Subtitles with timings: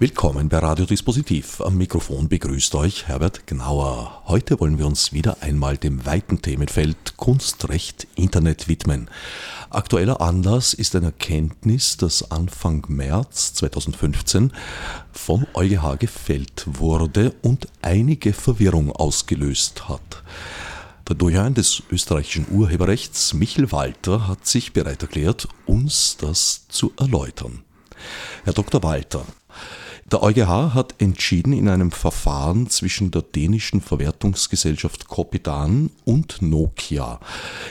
[0.00, 1.60] Willkommen bei Radiodispositiv.
[1.60, 4.22] Am Mikrofon begrüßt euch Herbert Gnauer.
[4.26, 9.10] Heute wollen wir uns wieder einmal dem weiten Themenfeld Kunst, Recht, Internet widmen.
[9.70, 14.52] Aktueller Anlass ist eine Erkenntnis, das Anfang März 2015
[15.10, 20.22] vom EuGH gefällt wurde und einige Verwirrung ausgelöst hat.
[21.08, 27.64] Der Doyen des österreichischen Urheberrechts, Michel Walter, hat sich bereit erklärt, uns das zu erläutern.
[28.44, 28.80] Herr Dr.
[28.84, 29.24] Walter,
[30.10, 37.20] der EuGH hat entschieden in einem Verfahren zwischen der dänischen Verwertungsgesellschaft Copidan und Nokia.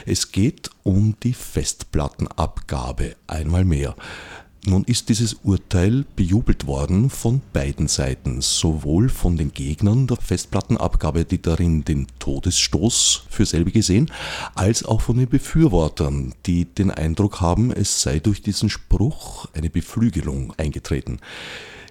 [0.06, 3.96] Es geht um die Festplattenabgabe einmal mehr.
[4.66, 11.24] Nun ist dieses Urteil bejubelt worden von beiden Seiten, sowohl von den Gegnern der Festplattenabgabe,
[11.24, 14.12] die darin den Todesstoß für selbige sehen,
[14.54, 19.70] als auch von den Befürwortern, die den Eindruck haben, es sei durch diesen Spruch eine
[19.70, 21.20] Beflügelung eingetreten.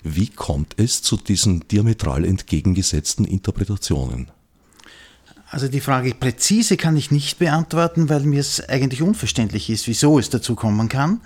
[0.04, 4.32] Wie kommt es zu diesen diametral entgegengesetzten Interpretationen?
[5.50, 10.20] Also die Frage präzise kann ich nicht beantworten, weil mir es eigentlich unverständlich ist, wieso
[10.20, 11.22] es dazu kommen kann.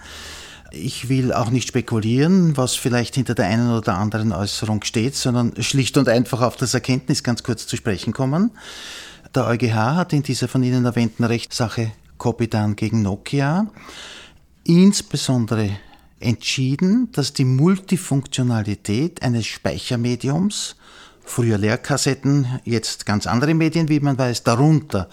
[0.72, 5.62] Ich will auch nicht spekulieren, was vielleicht hinter der einen oder anderen Äußerung steht, sondern
[5.62, 8.52] schlicht und einfach auf das Erkenntnis ganz kurz zu sprechen kommen.
[9.36, 13.68] Der EuGH hat in dieser von Ihnen erwähnten Rechtssache Copidan gegen Nokia
[14.64, 15.72] insbesondere
[16.22, 20.76] entschieden, dass die Multifunktionalität eines Speichermediums,
[21.24, 25.10] früher Leerkassetten, jetzt ganz andere Medien, wie man weiß, darunter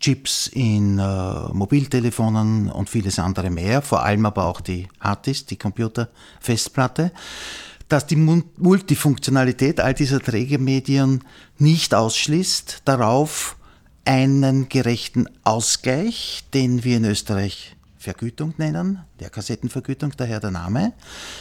[0.00, 5.56] Chips in äh, Mobiltelefonen und vieles andere mehr, vor allem aber auch die Harddisk, die
[5.56, 7.12] Computerfestplatte,
[7.88, 11.24] dass die Multifunktionalität all dieser Trägermedien
[11.58, 13.56] nicht ausschließt, darauf
[14.04, 17.75] einen gerechten Ausgleich, den wir in Österreich
[18.06, 20.92] Vergütung nennen, der Kassettenvergütung, daher der Name,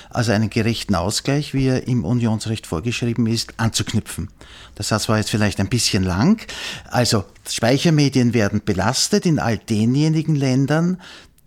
[0.09, 4.29] also einen gerechten Ausgleich, wie er im Unionsrecht vorgeschrieben ist, anzuknüpfen.
[4.73, 6.41] Das Satz war jetzt vielleicht ein bisschen lang.
[6.89, 10.99] Also Speichermedien werden belastet in all denjenigen Ländern,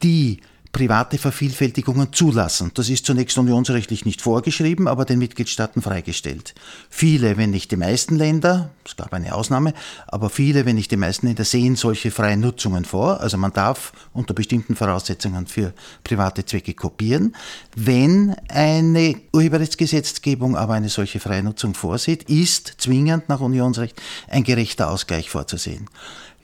[0.05, 0.41] die
[0.73, 2.71] private Vervielfältigungen zulassen.
[2.75, 6.55] Das ist zunächst unionsrechtlich nicht vorgeschrieben, aber den Mitgliedstaaten freigestellt.
[6.91, 9.75] Viele, wenn nicht die meisten Länder, es gab eine Ausnahme,
[10.07, 13.21] aber viele, wenn nicht die meisten Länder sehen solche freien Nutzungen vor.
[13.21, 15.73] Also man darf unter bestimmten Voraussetzungen für
[16.05, 17.35] private Zwecke kopieren.
[17.75, 24.91] Wenn eine Urheberrechtsgesetzgebung aber eine solche freie Nutzung vorsieht, ist zwingend nach Unionsrecht ein gerechter
[24.91, 25.89] Ausgleich vorzusehen.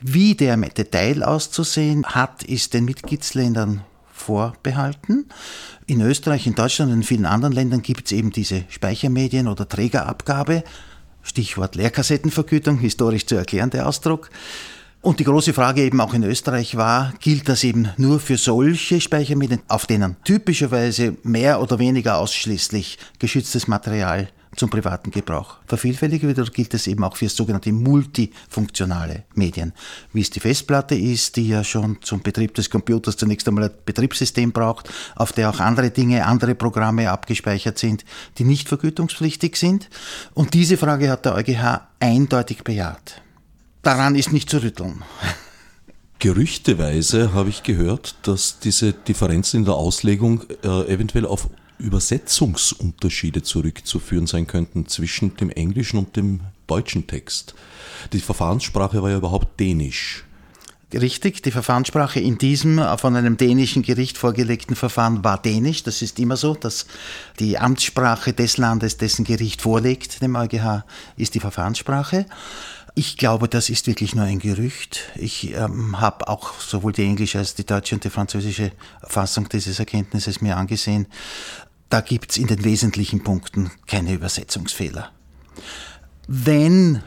[0.01, 3.83] Wie der im Detail auszusehen hat, ist den Mitgliedsländern
[4.25, 5.27] vorbehalten.
[5.87, 9.69] In Österreich, in Deutschland und in vielen anderen Ländern gibt es eben diese Speichermedien- oder
[9.69, 10.65] Trägerabgabe.
[11.23, 14.31] Stichwort Leerkassettenvergütung, historisch zu erklären der Ausdruck.
[15.03, 19.03] Und die große Frage eben auch in Österreich war, gilt das eben nur für solche
[19.03, 26.39] Speichermedien, auf denen typischerweise mehr oder weniger ausschließlich geschütztes Material zum privaten Gebrauch vervielfältigt wird,
[26.39, 29.73] oder gilt das eben auch für sogenannte multifunktionale Medien,
[30.13, 33.71] wie es die Festplatte ist, die ja schon zum Betrieb des Computers zunächst einmal ein
[33.85, 38.05] Betriebssystem braucht, auf der auch andere Dinge, andere Programme abgespeichert sind,
[38.39, 39.89] die nicht vergütungspflichtig sind.
[40.35, 43.23] Und diese Frage hat der EuGH eindeutig bejaht.
[43.83, 45.03] Daran ist nicht zu rütteln.
[46.19, 54.27] Gerüchteweise habe ich gehört, dass diese Differenzen in der Auslegung äh, eventuell auf Übersetzungsunterschiede zurückzuführen
[54.27, 57.55] sein könnten zwischen dem englischen und dem deutschen Text.
[58.13, 60.25] Die Verfahrenssprache war ja überhaupt dänisch.
[60.93, 65.83] Richtig, die Verfahrenssprache in diesem von einem dänischen Gericht vorgelegten Verfahren war dänisch.
[65.83, 66.87] Das ist immer so, dass
[67.41, 70.85] die Amtssprache des Landes, dessen Gericht vorlegt, dem EuGH,
[71.17, 72.27] ist die Verfahrenssprache.
[72.97, 75.11] Ich glaube, das ist wirklich nur ein Gerücht.
[75.17, 78.71] Ich ähm, habe auch sowohl die englische als die deutsche und die französische
[79.03, 81.09] Fassung dieses Erkenntnisses mir angesehen.
[81.91, 85.11] Da gibt es in den wesentlichen Punkten keine Übersetzungsfehler.
[86.29, 87.03] Wenn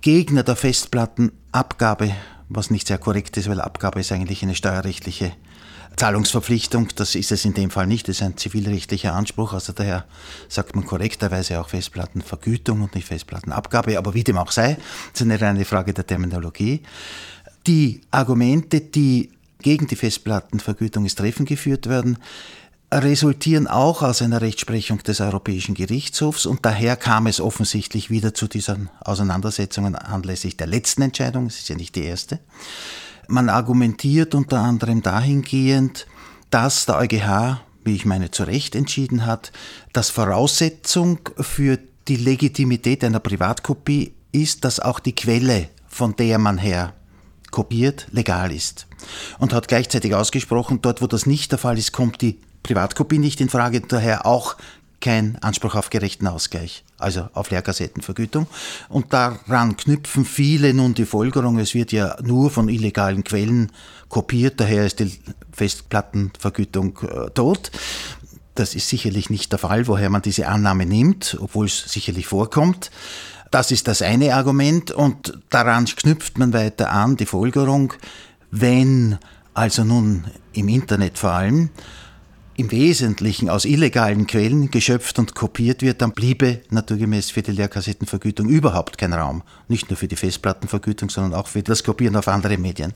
[0.00, 2.14] Gegner der Festplattenabgabe,
[2.48, 5.32] was nicht sehr korrekt ist, weil Abgabe ist eigentlich eine steuerrechtliche
[5.98, 10.04] Zahlungsverpflichtung, das ist es in dem Fall nicht, das ist ein zivilrechtlicher Anspruch, also daher
[10.48, 14.76] sagt man korrekterweise auch Festplattenvergütung und nicht Festplattenabgabe, aber wie dem auch sei,
[15.12, 16.82] das ist eine reine Frage der Terminologie.
[17.66, 19.30] Die Argumente, die
[19.60, 22.18] gegen die Festplattenvergütung ins Treffen geführt werden,
[22.92, 26.46] resultieren auch aus einer Rechtsprechung des Europäischen Gerichtshofs.
[26.46, 31.68] Und daher kam es offensichtlich wieder zu diesen Auseinandersetzungen anlässlich der letzten Entscheidung, es ist
[31.68, 32.38] ja nicht die erste.
[33.30, 36.06] Man argumentiert unter anderem dahingehend,
[36.48, 39.52] dass der EuGH, wie ich meine, zu Recht entschieden hat,
[39.92, 41.78] dass Voraussetzung für
[42.08, 46.94] die Legitimität einer Privatkopie ist, dass auch die Quelle von der man her
[47.50, 48.86] kopiert, legal ist.
[49.38, 53.42] Und hat gleichzeitig ausgesprochen, dort wo das nicht der Fall ist, kommt die Privatkopie nicht
[53.42, 54.56] in Frage, daher auch
[55.00, 58.46] kein Anspruch auf gerechten Ausgleich, also auf Lehrkassettenvergütung.
[58.88, 63.70] Und daran knüpfen viele nun die Folgerung, es wird ja nur von illegalen Quellen
[64.08, 65.12] kopiert, daher ist die
[65.52, 67.70] Festplattenvergütung äh, tot.
[68.54, 72.90] Das ist sicherlich nicht der Fall, woher man diese Annahme nimmt, obwohl es sicherlich vorkommt.
[73.50, 77.94] Das ist das eine Argument und daran knüpft man weiter an die Folgerung,
[78.50, 79.18] wenn
[79.54, 81.70] also nun im Internet vor allem
[82.58, 88.48] im Wesentlichen aus illegalen Quellen geschöpft und kopiert wird, dann bliebe naturgemäß für die Lehrkassettenvergütung
[88.48, 89.42] überhaupt kein Raum.
[89.68, 92.94] Nicht nur für die Festplattenvergütung, sondern auch für das Kopieren auf andere Medien.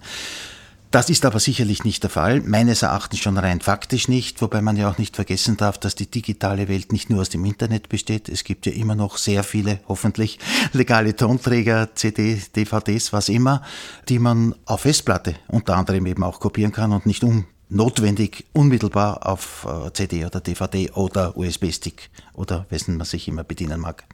[0.90, 4.76] Das ist aber sicherlich nicht der Fall, meines Erachtens schon rein faktisch nicht, wobei man
[4.76, 8.28] ja auch nicht vergessen darf, dass die digitale Welt nicht nur aus dem Internet besteht.
[8.28, 10.40] Es gibt ja immer noch sehr viele, hoffentlich,
[10.72, 13.62] legale Tonträger, CD, DVDs, was immer,
[14.08, 19.26] die man auf Festplatte unter anderem eben auch kopieren kann und nicht um notwendig unmittelbar
[19.26, 24.04] auf äh, CD oder DVD oder USB-Stick oder wessen man sich immer bedienen mag.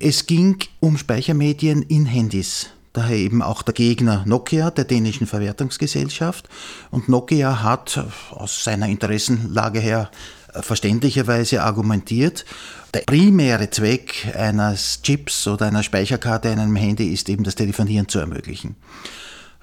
[0.00, 2.70] Es ging um Speichermedien in Handys.
[2.92, 6.48] Daher eben auch der Gegner Nokia, der dänischen Verwertungsgesellschaft.
[6.90, 10.10] Und Nokia hat aus seiner Interessenlage her
[10.52, 12.44] äh, verständlicherweise argumentiert,
[12.92, 18.08] der primäre Zweck eines Chips oder einer Speicherkarte in einem Handy ist eben das Telefonieren
[18.08, 18.76] zu ermöglichen.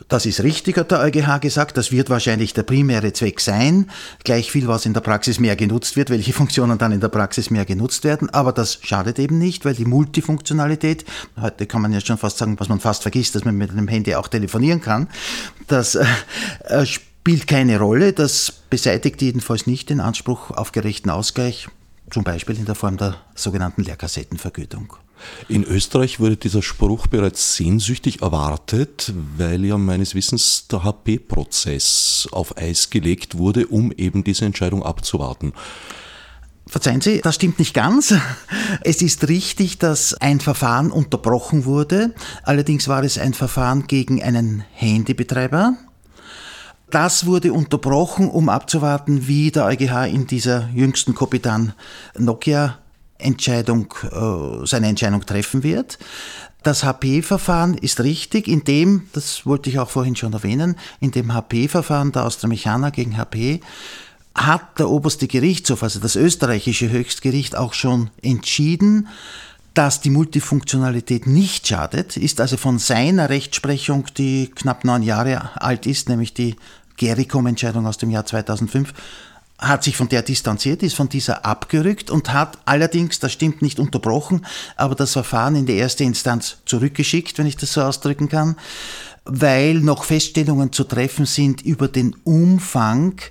[0.08, 1.78] Das ist richtig, hat der EuGH gesagt.
[1.78, 3.90] Das wird wahrscheinlich der primäre Zweck sein.
[4.24, 7.50] Gleich viel, was in der Praxis mehr genutzt wird, welche Funktionen dann in der Praxis
[7.50, 8.30] mehr genutzt werden.
[8.30, 11.06] Aber das schadet eben nicht, weil die Multifunktionalität,
[11.40, 13.88] heute kann man ja schon fast sagen, was man fast vergisst, dass man mit einem
[13.88, 15.08] Handy auch telefonieren kann,
[15.68, 16.06] das äh,
[16.64, 18.14] äh spielt keine Rolle.
[18.14, 21.68] Das beseitigt jedenfalls nicht den Anspruch auf gerechten Ausgleich,
[22.10, 24.96] zum Beispiel in der Form der sogenannten Lehrkassettenvergütung.
[25.48, 32.58] In Österreich wurde dieser Spruch bereits sehnsüchtig erwartet, weil ja meines Wissens der HP-Prozess auf
[32.58, 35.54] Eis gelegt wurde, um eben diese Entscheidung abzuwarten.
[36.68, 38.14] Verzeihen Sie, das stimmt nicht ganz.
[38.84, 42.14] Es ist richtig, dass ein Verfahren unterbrochen wurde.
[42.44, 45.76] Allerdings war es ein Verfahren gegen einen Handybetreiber.
[46.90, 51.74] Das wurde unterbrochen, um abzuwarten, wie der EuGH in dieser jüngsten Kopitan
[52.18, 52.78] Nokia
[53.22, 55.98] Entscheidung, äh, seine Entscheidung treffen wird.
[56.64, 61.34] Das HP-Verfahren ist richtig, in dem, das wollte ich auch vorhin schon erwähnen, in dem
[61.34, 63.62] HP-Verfahren der Austromechaner gegen HP
[64.36, 69.08] hat der oberste Gerichtshof, also das österreichische Höchstgericht, auch schon entschieden,
[69.74, 75.86] dass die Multifunktionalität nicht schadet, ist also von seiner Rechtsprechung, die knapp neun Jahre alt
[75.86, 76.56] ist, nämlich die
[76.98, 78.94] Gericom-Entscheidung aus dem Jahr 2005,
[79.62, 83.80] hat sich von der distanziert, ist von dieser abgerückt und hat allerdings, das stimmt nicht
[83.80, 88.56] unterbrochen, aber das Verfahren in die erste Instanz zurückgeschickt, wenn ich das so ausdrücken kann,
[89.24, 93.22] weil noch Feststellungen zu treffen sind über den Umfang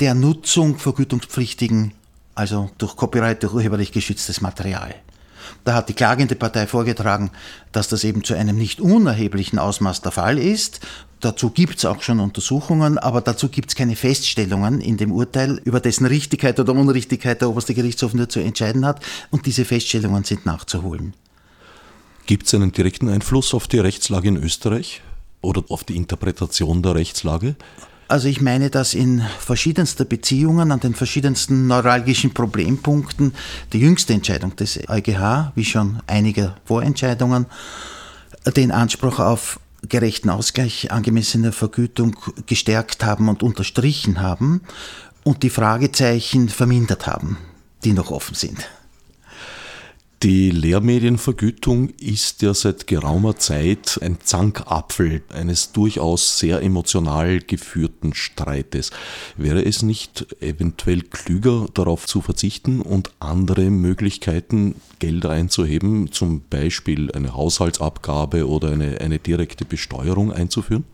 [0.00, 1.92] der Nutzung vergütungspflichtigen,
[2.34, 4.94] also durch Copyright, durch urheberlich geschütztes Material.
[5.64, 7.30] Da hat die klagende Partei vorgetragen,
[7.72, 10.80] dass das eben zu einem nicht unerheblichen Ausmaß der Fall ist.
[11.20, 15.60] Dazu gibt es auch schon Untersuchungen, aber dazu gibt es keine Feststellungen in dem Urteil,
[15.64, 19.04] über dessen Richtigkeit oder Unrichtigkeit der oberste Gerichtshof nur zu entscheiden hat.
[19.30, 21.14] Und diese Feststellungen sind nachzuholen.
[22.26, 25.02] Gibt es einen direkten Einfluss auf die Rechtslage in Österreich
[25.40, 27.56] oder auf die Interpretation der Rechtslage?
[28.06, 33.34] Also ich meine, dass in verschiedenster Beziehungen an den verschiedensten neuralgischen Problempunkten
[33.72, 37.46] die jüngste Entscheidung des EuGH, wie schon einige Vorentscheidungen,
[38.56, 42.16] den Anspruch auf gerechten Ausgleich, angemessene Vergütung
[42.46, 44.62] gestärkt haben und unterstrichen haben
[45.24, 47.38] und die Fragezeichen vermindert haben,
[47.84, 48.68] die noch offen sind.
[50.24, 58.90] Die Lehrmedienvergütung ist ja seit geraumer Zeit ein Zankapfel eines durchaus sehr emotional geführten Streites.
[59.36, 67.12] Wäre es nicht eventuell klüger, darauf zu verzichten und andere Möglichkeiten, Gelder einzuheben, zum Beispiel
[67.12, 70.84] eine Haushaltsabgabe oder eine, eine direkte Besteuerung einzuführen?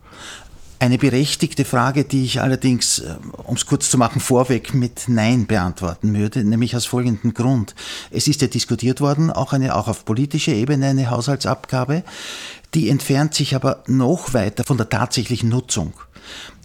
[0.77, 5.47] Eine berechtigte Frage, die ich allerdings, äh, um es kurz zu machen, vorweg mit Nein
[5.47, 7.75] beantworten würde, nämlich aus folgendem Grund.
[8.11, 12.03] Es ist ja diskutiert worden, auch, eine, auch auf politischer Ebene eine Haushaltsabgabe,
[12.73, 15.93] die entfernt sich aber noch weiter von der tatsächlichen Nutzung.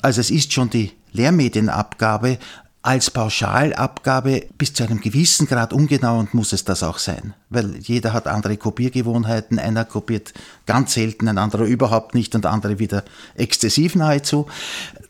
[0.03, 2.39] Also es ist schon die Lehrmedienabgabe
[2.83, 7.35] als Pauschalabgabe bis zu einem gewissen Grad ungenau und muss es das auch sein.
[7.51, 9.59] Weil jeder hat andere Kopiergewohnheiten.
[9.59, 10.33] Einer kopiert
[10.65, 14.47] ganz selten, ein anderer überhaupt nicht und andere wieder exzessiv nahezu.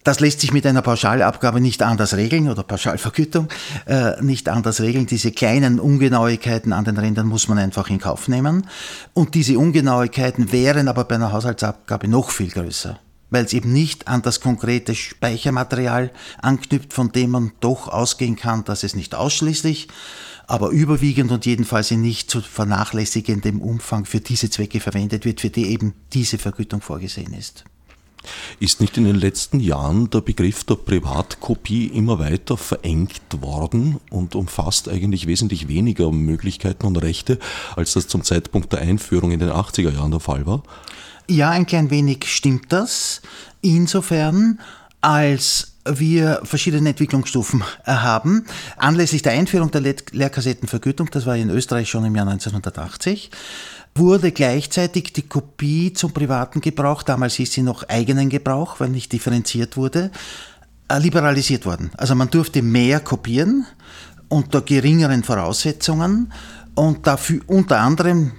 [0.02, 3.48] Das lässt sich mit einer Pauschalabgabe nicht anders regeln oder Pauschalvergütung
[3.86, 5.06] äh, nicht anders regeln.
[5.06, 8.66] Diese kleinen Ungenauigkeiten an den Rändern muss man einfach in Kauf nehmen.
[9.14, 12.98] Und diese Ungenauigkeiten wären aber bei einer Haushaltsabgabe noch viel größer
[13.30, 16.10] weil es eben nicht an das konkrete Speichermaterial
[16.40, 19.88] anknüpft, von dem man doch ausgehen kann, dass es nicht ausschließlich,
[20.46, 25.50] aber überwiegend und jedenfalls in nicht zu vernachlässigendem Umfang für diese Zwecke verwendet wird, für
[25.50, 27.64] die eben diese Vergütung vorgesehen ist.
[28.58, 34.34] Ist nicht in den letzten Jahren der Begriff der Privatkopie immer weiter verengt worden und
[34.34, 37.38] umfasst eigentlich wesentlich weniger Möglichkeiten und Rechte,
[37.76, 40.62] als das zum Zeitpunkt der Einführung in den 80er Jahren der Fall war?
[41.30, 43.22] Ja, ein klein wenig stimmt das.
[43.60, 44.58] Insofern,
[45.00, 48.44] als wir verschiedene Entwicklungsstufen haben.
[48.76, 53.30] Anlässlich der Einführung der Lehrkassettenvergütung, das war in Österreich schon im Jahr 1980,
[53.94, 59.12] wurde gleichzeitig die Kopie zum privaten Gebrauch, damals hieß sie noch eigenen Gebrauch, weil nicht
[59.12, 60.10] differenziert wurde,
[60.88, 61.92] äh, liberalisiert worden.
[61.96, 63.66] Also man durfte mehr kopieren
[64.28, 66.32] unter geringeren Voraussetzungen
[66.74, 68.32] und dafür unter anderem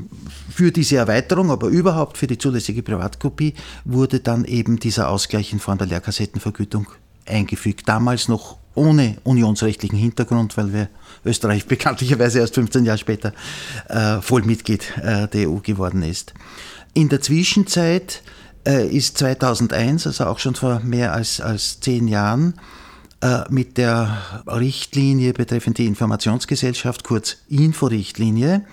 [0.51, 3.53] für diese Erweiterung, aber überhaupt für die zulässige Privatkopie,
[3.85, 6.87] wurde dann eben dieser Ausgleich in Form der Lehrkassettenvergütung
[7.25, 7.87] eingefügt.
[7.87, 10.89] Damals noch ohne unionsrechtlichen Hintergrund, weil wir
[11.25, 13.33] Österreich bekanntlicherweise erst 15 Jahre später
[13.89, 16.33] äh, Vollmitglied äh, der EU geworden ist.
[16.93, 18.21] In der Zwischenzeit
[18.67, 22.55] äh, ist 2001, also auch schon vor mehr als, als zehn Jahren,
[23.21, 24.17] äh, mit der
[24.47, 28.65] Richtlinie betreffend die Informationsgesellschaft, kurz Info-Richtlinie,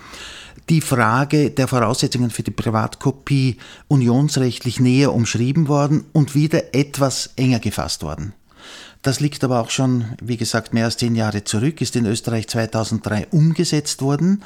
[0.69, 7.59] die Frage der Voraussetzungen für die Privatkopie unionsrechtlich näher umschrieben worden und wieder etwas enger
[7.59, 8.33] gefasst worden.
[9.03, 12.49] Das liegt aber auch schon, wie gesagt, mehr als zehn Jahre zurück, ist in Österreich
[12.49, 14.43] 2003 umgesetzt worden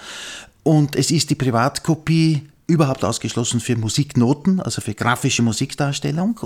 [0.62, 6.38] und es ist die Privatkopie überhaupt ausgeschlossen für Musiknoten, also für grafische Musikdarstellung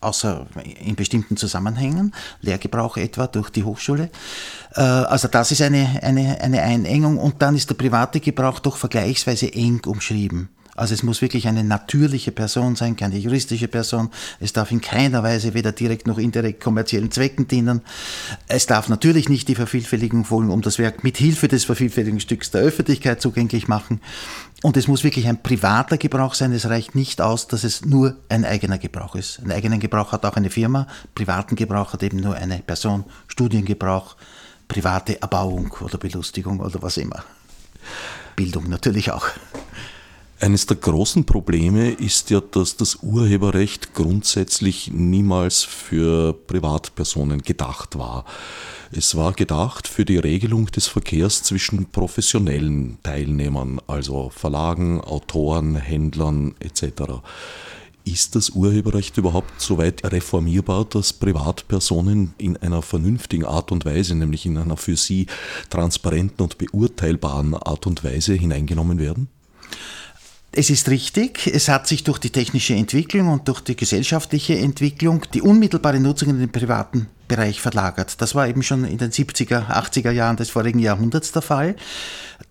[0.00, 0.46] außer
[0.84, 4.10] in bestimmten Zusammenhängen, Lehrgebrauch etwa durch die Hochschule.
[4.74, 8.76] Äh, also das ist eine, eine, eine Einengung und dann ist der private Gebrauch doch
[8.76, 10.50] vergleichsweise eng umschrieben.
[10.76, 14.10] Also es muss wirklich eine natürliche Person sein, keine juristische Person.
[14.40, 17.80] Es darf in keiner Weise weder direkt noch indirekt kommerziellen Zwecken dienen.
[18.46, 22.60] Es darf natürlich nicht die Vervielfältigung folgen, um das Werk mit Hilfe des Vervielfältigungsstücks der
[22.60, 24.02] Öffentlichkeit zugänglich machen.
[24.62, 26.52] Und es muss wirklich ein privater Gebrauch sein.
[26.52, 29.40] Es reicht nicht aus, dass es nur ein eigener Gebrauch ist.
[29.40, 34.16] Ein eigenen Gebrauch hat auch eine Firma, privaten Gebrauch hat eben nur eine Person, Studiengebrauch,
[34.66, 37.22] private Erbauung oder Belustigung oder was immer.
[38.34, 39.26] Bildung natürlich auch.
[40.38, 48.26] Eines der großen Probleme ist ja, dass das Urheberrecht grundsätzlich niemals für Privatpersonen gedacht war.
[48.92, 56.54] Es war gedacht für die Regelung des Verkehrs zwischen professionellen Teilnehmern, also Verlagen, Autoren, Händlern
[56.60, 57.22] etc.
[58.04, 64.14] Ist das Urheberrecht überhaupt so weit reformierbar, dass Privatpersonen in einer vernünftigen Art und Weise,
[64.14, 65.28] nämlich in einer für sie
[65.70, 69.30] transparenten und beurteilbaren Art und Weise hineingenommen werden?
[70.58, 75.26] Es ist richtig, es hat sich durch die technische Entwicklung und durch die gesellschaftliche Entwicklung
[75.34, 78.22] die unmittelbare Nutzung in den privaten Bereich verlagert.
[78.22, 81.76] Das war eben schon in den 70er, 80er Jahren des vorigen Jahrhunderts der Fall.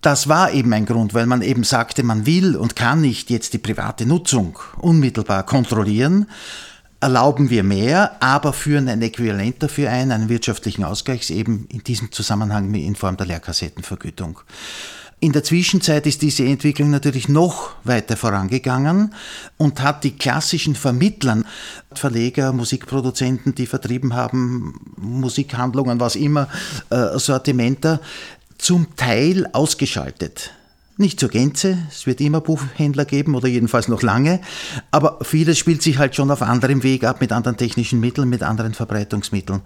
[0.02, 3.54] Das war eben ein Grund, weil man eben sagte, man will und kann nicht jetzt
[3.54, 6.28] die private Nutzung unmittelbar kontrollieren.
[7.00, 12.12] Erlauben wir mehr, aber führen ein Äquivalent dafür ein, einen wirtschaftlichen Ausgleich, eben in diesem
[12.12, 14.42] Zusammenhang in Form der Lehrkassettenvergütung.
[15.26, 19.12] In der Zwischenzeit ist diese Entwicklung natürlich noch weiter vorangegangen
[19.58, 21.46] und hat die klassischen Vermittlern,
[21.92, 26.48] Verleger, Musikproduzenten, die vertrieben haben, Musikhandlungen, was immer,
[26.92, 28.02] äh, Sortimenter,
[28.60, 30.52] zum Teil ausgeschaltet.
[30.98, 34.42] Nicht zur Gänze, es wird immer Buchhändler geben oder jedenfalls noch lange,
[34.92, 38.44] aber vieles spielt sich halt schon auf anderem Weg ab, mit anderen technischen Mitteln, mit
[38.44, 39.62] anderen Verbreitungsmitteln.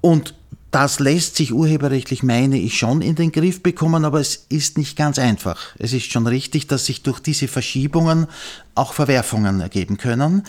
[0.00, 0.34] Und
[0.72, 4.96] das lässt sich urheberrechtlich, meine ich, schon in den Griff bekommen, aber es ist nicht
[4.96, 5.76] ganz einfach.
[5.78, 8.26] Es ist schon richtig, dass sich durch diese Verschiebungen
[8.74, 10.44] auch Verwerfungen ergeben können.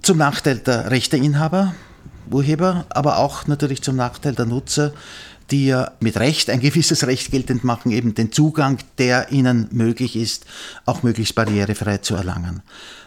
[0.00, 1.74] Zum Nachteil der Rechteinhaber,
[2.30, 4.92] Urheber, aber auch natürlich zum Nachteil der Nutzer,
[5.50, 10.14] die ja mit Recht ein gewisses Recht geltend machen, eben den Zugang, der ihnen möglich
[10.14, 10.46] ist,
[10.86, 12.62] auch möglichst barrierefrei zu erlangen.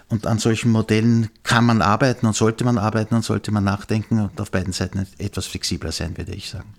[0.07, 4.19] Und an solchen Modellen kann man arbeiten und sollte man arbeiten und sollte man nachdenken
[4.19, 6.73] und auf beiden Seiten etwas flexibler sein, würde ich sagen.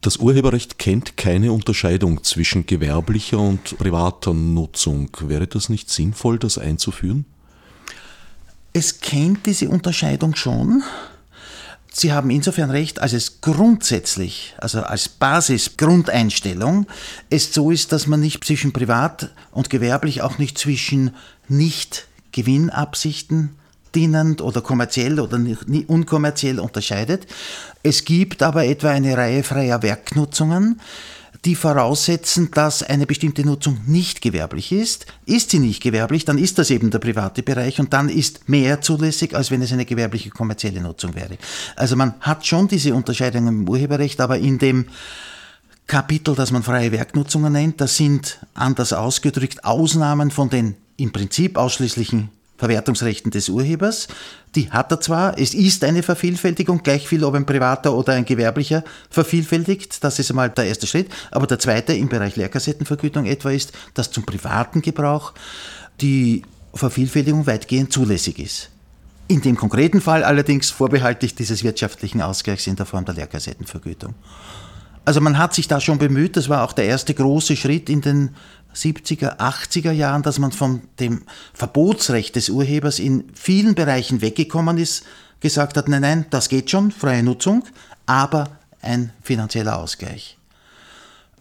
[0.00, 5.10] Das Urheberrecht kennt keine Unterscheidung zwischen gewerblicher und privater Nutzung.
[5.20, 7.26] Wäre das nicht sinnvoll, das einzuführen?
[8.72, 10.82] Es kennt diese Unterscheidung schon.
[11.92, 16.86] Sie haben insofern recht, als es grundsätzlich, also als Basis-Grundeinstellung,
[17.28, 21.14] es so ist, dass man nicht zwischen privat und gewerblich, auch nicht zwischen
[21.48, 23.56] nicht Gewinnabsichten
[23.94, 25.40] dienend oder kommerziell oder
[25.88, 27.26] unkommerziell unterscheidet.
[27.82, 30.80] Es gibt aber etwa eine Reihe freier Werknutzungen,
[31.44, 35.06] die voraussetzen, dass eine bestimmte Nutzung nicht gewerblich ist.
[35.24, 38.82] Ist sie nicht gewerblich, dann ist das eben der private Bereich und dann ist mehr
[38.82, 41.38] zulässig, als wenn es eine gewerbliche kommerzielle Nutzung wäre.
[41.76, 44.86] Also man hat schon diese Unterscheidung im Urheberrecht, aber in dem
[45.86, 51.56] Kapitel, das man freie Werknutzungen nennt, das sind anders ausgedrückt Ausnahmen von den im Prinzip
[51.56, 52.30] ausschließlichen
[52.60, 54.06] Verwertungsrechten des Urhebers.
[54.54, 58.26] Die hat er zwar, es ist eine Vervielfältigung, gleich viel ob ein privater oder ein
[58.26, 61.08] gewerblicher vervielfältigt, das ist einmal der erste Schritt.
[61.30, 65.32] Aber der zweite im Bereich Leerkassettenvergütung etwa ist, dass zum privaten Gebrauch
[66.02, 66.42] die
[66.74, 68.68] Vervielfältigung weitgehend zulässig ist.
[69.26, 74.14] In dem konkreten Fall allerdings vorbehaltlich dieses wirtschaftlichen Ausgleichs in der Form der Leerkassettenvergütung.
[75.04, 78.00] Also man hat sich da schon bemüht, das war auch der erste große Schritt in
[78.00, 78.30] den
[78.74, 81.22] 70er, 80er Jahren, dass man von dem
[81.52, 85.04] Verbotsrecht des Urhebers in vielen Bereichen weggekommen ist,
[85.40, 87.64] gesagt hat, nein, nein, das geht schon, freie Nutzung,
[88.06, 88.50] aber
[88.82, 90.36] ein finanzieller Ausgleich.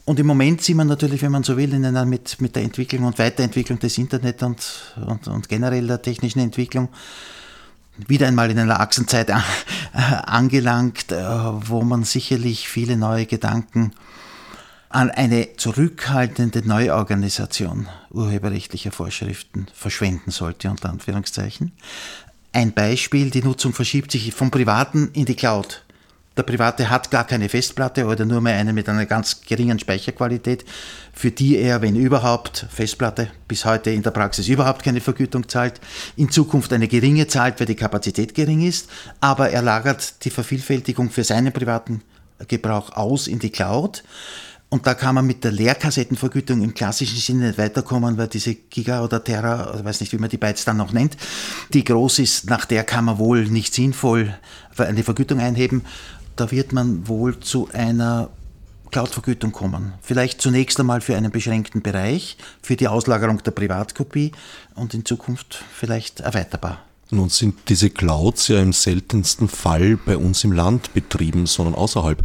[0.05, 2.63] Und im Moment sind wir natürlich, wenn man so will, in einer mit, mit der
[2.63, 6.89] Entwicklung und Weiterentwicklung des Internet und, und, und generell der technischen Entwicklung
[8.07, 9.31] wieder einmal in einer Achsenzeit
[9.93, 13.91] angelangt, äh, wo man sicherlich viele neue Gedanken
[14.89, 21.72] an eine zurückhaltende Neuorganisation urheberrechtlicher Vorschriften verschwenden sollte, unter Anführungszeichen.
[22.51, 25.84] Ein Beispiel, die Nutzung verschiebt sich vom Privaten in die Cloud.
[26.36, 30.65] Der Private hat gar keine Festplatte oder nur mehr eine mit einer ganz geringen Speicherqualität,
[31.13, 35.81] für die er, wenn überhaupt, Festplatte bis heute in der Praxis überhaupt keine Vergütung zahlt,
[36.15, 41.12] in Zukunft eine geringe zahlt, weil die Kapazität gering ist, aber er lagert die Vervielfältigung
[41.12, 42.01] für seinen privaten
[42.48, 44.03] Gebrauch aus in die Cloud
[44.69, 49.03] und da kann man mit der Leerkassettenvergütung im klassischen Sinne nicht weiterkommen, weil diese Giga
[49.03, 51.17] oder Terra, ich weiß nicht, wie man die Bytes dann noch nennt,
[51.73, 54.38] die groß ist, nach der kann man wohl nicht sinnvoll
[54.77, 55.83] eine Vergütung einheben.
[56.35, 58.29] Da wird man wohl zu einer
[58.91, 59.93] Cloud-Vergütung kommen.
[60.01, 64.31] Vielleicht zunächst einmal für einen beschränkten Bereich, für die Auslagerung der Privatkopie
[64.75, 66.79] und in Zukunft vielleicht erweiterbar.
[67.11, 72.21] Nun sind diese Clouds ja im seltensten Fall bei uns im Land betrieben, sondern außerhalb.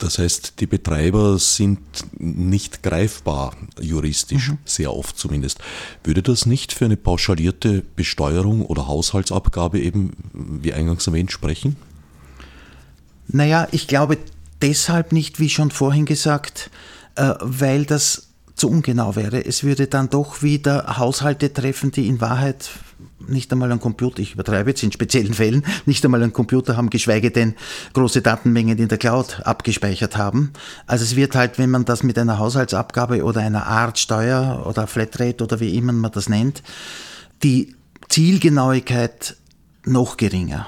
[0.00, 1.78] Das heißt, die Betreiber sind
[2.18, 4.58] nicht greifbar juristisch, mhm.
[4.64, 5.58] sehr oft zumindest.
[6.02, 11.76] Würde das nicht für eine pauschalierte Besteuerung oder Haushaltsabgabe eben, wie eingangs erwähnt, sprechen?
[13.28, 14.16] Naja, ich glaube
[14.62, 16.70] deshalb nicht, wie schon vorhin gesagt,
[17.16, 19.44] äh, weil das zu ungenau wäre.
[19.44, 22.70] Es würde dann doch wieder Haushalte treffen, die in Wahrheit
[23.26, 26.90] nicht einmal einen Computer, ich übertreibe jetzt in speziellen Fällen, nicht einmal einen Computer haben,
[26.90, 27.54] geschweige denn
[27.92, 30.52] große Datenmengen in der Cloud abgespeichert haben.
[30.86, 34.86] Also es wird halt, wenn man das mit einer Haushaltsabgabe oder einer Art Steuer oder
[34.86, 36.62] Flatrate oder wie immer man das nennt,
[37.42, 37.74] die
[38.08, 39.36] Zielgenauigkeit
[39.84, 40.66] noch geringer.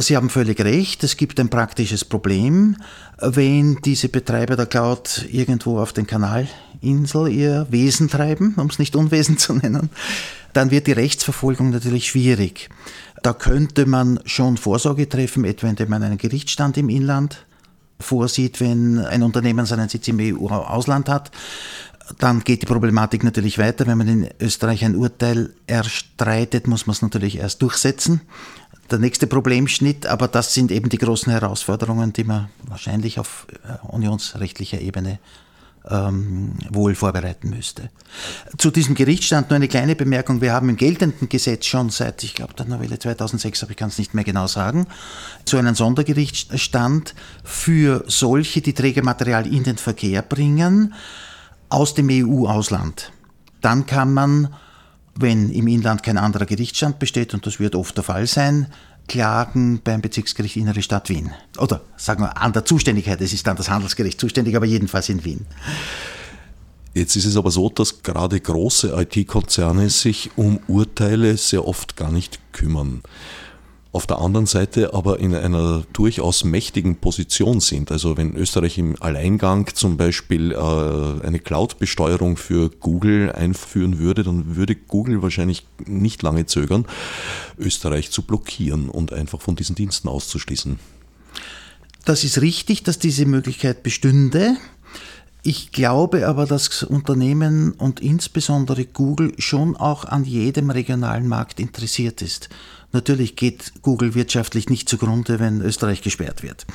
[0.00, 2.76] Sie haben völlig recht, es gibt ein praktisches Problem,
[3.20, 8.94] wenn diese Betreiber der Cloud irgendwo auf den Kanalinsel ihr Wesen treiben, um es nicht
[8.94, 9.90] Unwesen zu nennen,
[10.52, 12.68] dann wird die Rechtsverfolgung natürlich schwierig.
[13.24, 17.44] Da könnte man schon Vorsorge treffen, etwa indem man einen Gerichtsstand im Inland
[17.98, 21.32] vorsieht, wenn ein Unternehmen seinen Sitz im EU-Ausland hat.
[22.18, 23.86] Dann geht die Problematik natürlich weiter.
[23.86, 28.22] Wenn man in Österreich ein Urteil erstreitet, muss man es natürlich erst durchsetzen.
[28.90, 33.86] Der nächste Problemschnitt, aber das sind eben die großen Herausforderungen, die man wahrscheinlich auf äh,
[33.86, 35.18] unionsrechtlicher Ebene
[35.90, 37.90] ähm, wohl vorbereiten müsste.
[38.56, 40.40] Zu diesem Gerichtsstand nur eine kleine Bemerkung.
[40.40, 43.88] Wir haben im geltenden Gesetz schon seit, ich glaube, der Novelle 2006, aber ich kann
[43.88, 44.86] es nicht mehr genau sagen,
[45.44, 50.94] so einen Sondergerichtsstand für solche, die Trägermaterial in den Verkehr bringen,
[51.68, 53.12] aus dem EU-Ausland.
[53.60, 54.54] Dann kann man,
[55.18, 58.68] wenn im Inland kein anderer Gerichtsstand besteht, und das wird oft der Fall sein,
[59.08, 61.32] klagen beim Bezirksgericht Innere Stadt Wien.
[61.58, 65.24] Oder sagen wir an der Zuständigkeit, es ist dann das Handelsgericht zuständig, aber jedenfalls in
[65.24, 65.46] Wien.
[66.94, 72.10] Jetzt ist es aber so, dass gerade große IT-Konzerne sich um Urteile sehr oft gar
[72.10, 73.02] nicht kümmern
[73.98, 77.90] auf der anderen Seite aber in einer durchaus mächtigen Position sind.
[77.90, 84.54] Also wenn Österreich im Alleingang zum Beispiel äh, eine Cloud-Besteuerung für Google einführen würde, dann
[84.54, 86.86] würde Google wahrscheinlich nicht lange zögern,
[87.58, 90.78] Österreich zu blockieren und einfach von diesen Diensten auszuschließen.
[92.04, 94.56] Das ist richtig, dass diese Möglichkeit bestünde.
[95.42, 102.22] Ich glaube aber, dass Unternehmen und insbesondere Google schon auch an jedem regionalen Markt interessiert
[102.22, 102.48] ist.
[102.92, 106.66] Natürlich geht Google wirtschaftlich nicht zugrunde, wenn Österreich gesperrt wird.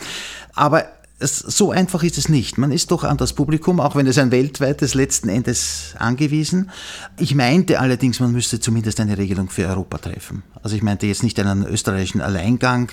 [0.54, 0.86] Aber
[1.19, 2.58] es, so einfach ist es nicht.
[2.58, 6.69] Man ist doch an das Publikum, auch wenn es ein weltweites letzten Endes angewiesen.
[7.17, 10.43] Ich meinte allerdings, man müsste zumindest eine Regelung für Europa treffen.
[10.62, 12.91] Also ich meinte jetzt nicht einen österreichischen Alleingang.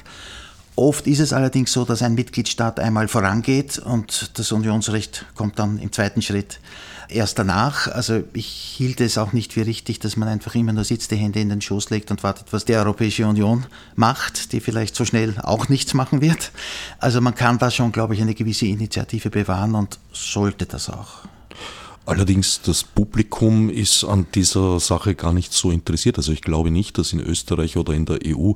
[0.77, 5.79] Oft ist es allerdings so, dass ein Mitgliedstaat einmal vorangeht und das Unionsrecht kommt dann
[5.79, 6.61] im zweiten Schritt
[7.11, 7.89] erst danach.
[7.89, 11.17] Also ich hielt es auch nicht für richtig, dass man einfach immer nur sitzt, die
[11.17, 15.05] Hände in den Schoß legt und wartet, was die Europäische Union macht, die vielleicht so
[15.05, 16.53] schnell auch nichts machen wird.
[16.99, 21.25] Also man kann da schon, glaube ich, eine gewisse Initiative bewahren und sollte das auch.
[22.11, 26.19] Allerdings, das Publikum ist an dieser Sache gar nicht so interessiert.
[26.19, 28.55] Also ich glaube nicht, dass in Österreich oder in der EU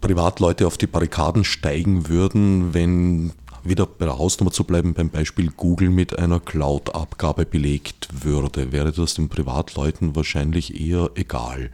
[0.00, 5.52] Privatleute auf die Barrikaden steigen würden, wenn wieder bei der Hausnummer zu bleiben, beim Beispiel
[5.56, 11.70] Google mit einer Cloud-Abgabe belegt würde, wäre das den Privatleuten wahrscheinlich eher egal,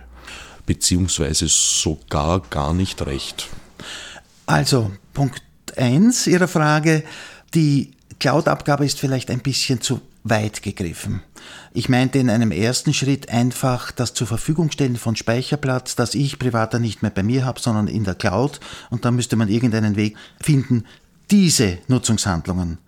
[0.66, 3.48] beziehungsweise sogar gar nicht recht.
[4.44, 5.42] Also, Punkt
[5.74, 7.02] 1 Ihrer Frage,
[7.54, 11.22] die Cloud-Abgabe ist vielleicht ein bisschen zu weit gegriffen.
[11.72, 16.38] Ich meinte in einem ersten Schritt einfach das zur Verfügung stellen von Speicherplatz, das ich
[16.38, 18.60] privater nicht mehr bei mir habe, sondern in der Cloud.
[18.90, 20.84] Und da müsste man irgendeinen Weg finden,
[21.30, 22.78] diese Nutzungshandlungen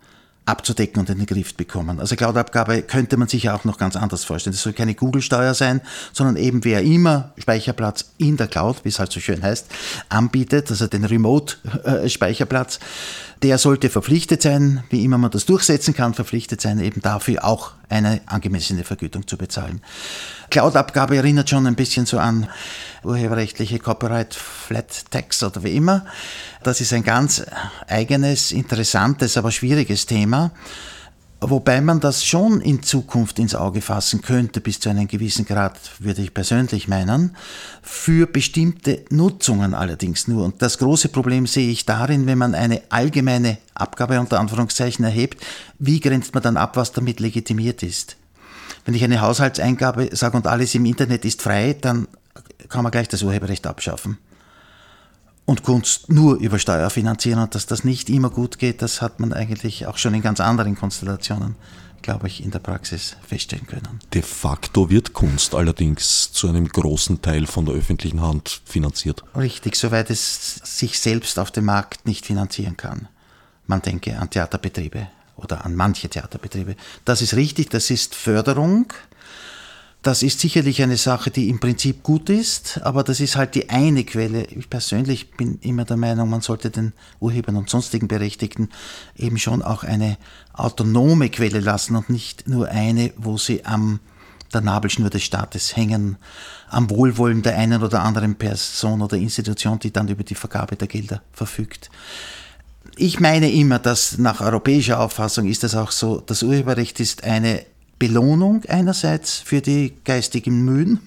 [0.45, 1.99] abzudecken und in den Griff bekommen.
[1.99, 4.53] Also Cloud-Abgabe könnte man sich ja auch noch ganz anders vorstellen.
[4.53, 5.81] Das soll keine Google-Steuer sein,
[6.13, 9.67] sondern eben wer immer Speicherplatz in der Cloud, wie es halt so schön heißt,
[10.09, 12.79] anbietet, also den Remote-Speicherplatz,
[13.43, 17.71] der sollte verpflichtet sein, wie immer man das durchsetzen kann, verpflichtet sein, eben dafür auch
[17.89, 19.81] eine angemessene Vergütung zu bezahlen.
[20.51, 22.47] Cloud-Abgabe erinnert schon ein bisschen so an
[23.03, 26.05] urheberrechtliche Copyright Flat Tax oder wie immer.
[26.61, 27.43] Das ist ein ganz
[27.87, 30.51] eigenes, interessantes, aber schwieriges Thema.
[31.43, 35.75] Wobei man das schon in Zukunft ins Auge fassen könnte, bis zu einem gewissen Grad,
[35.97, 37.35] würde ich persönlich meinen,
[37.81, 40.45] für bestimmte Nutzungen allerdings nur.
[40.45, 45.43] Und das große Problem sehe ich darin, wenn man eine allgemeine Abgabe unter Anführungszeichen erhebt,
[45.79, 48.17] wie grenzt man dann ab, was damit legitimiert ist?
[48.85, 52.07] Wenn ich eine Haushaltseingabe sage und alles im Internet ist frei, dann
[52.69, 54.19] kann man gleich das Urheberrecht abschaffen
[55.45, 59.19] und Kunst nur über Steuer finanzieren und dass das nicht immer gut geht, das hat
[59.19, 61.55] man eigentlich auch schon in ganz anderen Konstellationen,
[62.01, 63.99] glaube ich, in der Praxis feststellen können.
[64.13, 69.23] De facto wird Kunst allerdings zu einem großen Teil von der öffentlichen Hand finanziert.
[69.35, 73.07] Richtig, soweit es sich selbst auf dem Markt nicht finanzieren kann.
[73.67, 76.75] Man denke an Theaterbetriebe oder an manche Theaterbetriebe.
[77.05, 78.93] Das ist richtig, das ist Förderung
[80.01, 83.69] das ist sicherlich eine Sache, die im Prinzip gut ist, aber das ist halt die
[83.69, 84.45] eine Quelle.
[84.45, 88.69] Ich persönlich bin immer der Meinung, man sollte den Urhebern und sonstigen Berechtigten
[89.15, 90.17] eben schon auch eine
[90.53, 93.99] autonome Quelle lassen und nicht nur eine, wo sie am
[94.53, 96.17] der Nabelschnur des Staates hängen,
[96.69, 100.89] am Wohlwollen der einen oder anderen Person oder Institution, die dann über die Vergabe der
[100.89, 101.89] Gelder verfügt.
[102.97, 107.65] Ich meine immer, dass nach europäischer Auffassung ist es auch so, das Urheberrecht ist eine
[108.01, 110.99] Belohnung einerseits für die geistigen Mühen,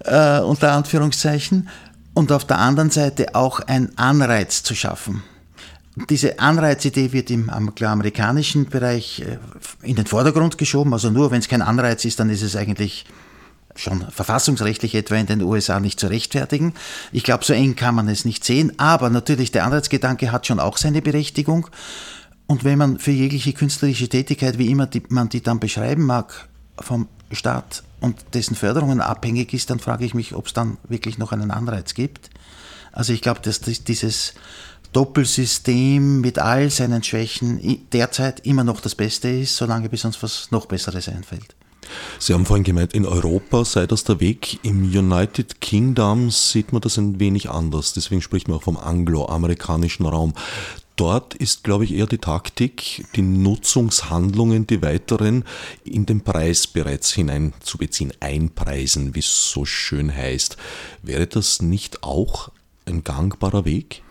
[0.00, 1.68] äh, unter Anführungszeichen,
[2.14, 5.22] und auf der anderen Seite auch ein Anreiz zu schaffen.
[6.10, 9.38] Diese Anreizidee wird im amerikanischen Bereich äh,
[9.82, 10.92] in den Vordergrund geschoben.
[10.92, 13.06] Also nur wenn es kein Anreiz ist, dann ist es eigentlich
[13.76, 16.74] schon verfassungsrechtlich etwa in den USA nicht zu rechtfertigen.
[17.12, 18.72] Ich glaube, so eng kann man es nicht sehen.
[18.78, 21.68] Aber natürlich, der Anreizgedanke hat schon auch seine Berechtigung.
[22.46, 26.48] Und wenn man für jegliche künstlerische Tätigkeit, wie immer die, man die dann beschreiben mag,
[26.78, 31.18] vom Staat und dessen Förderungen abhängig ist, dann frage ich mich, ob es dann wirklich
[31.18, 32.30] noch einen Anreiz gibt.
[32.92, 34.34] Also ich glaube, dass dieses
[34.92, 40.50] Doppelsystem mit all seinen Schwächen derzeit immer noch das Beste ist, solange bis uns was
[40.50, 41.56] noch Besseres einfällt.
[42.18, 44.64] Sie haben vorhin gemeint, in Europa sei das der Weg.
[44.64, 47.92] Im United Kingdom sieht man das ein wenig anders.
[47.92, 50.32] Deswegen spricht man auch vom angloamerikanischen Raum.
[50.96, 55.44] Dort ist, glaube ich, eher die Taktik, die Nutzungshandlungen, die weiteren,
[55.84, 60.56] in den Preis bereits hineinzubeziehen, einpreisen, wie es so schön heißt.
[61.02, 62.52] Wäre das nicht auch
[62.86, 64.02] ein gangbarer Weg?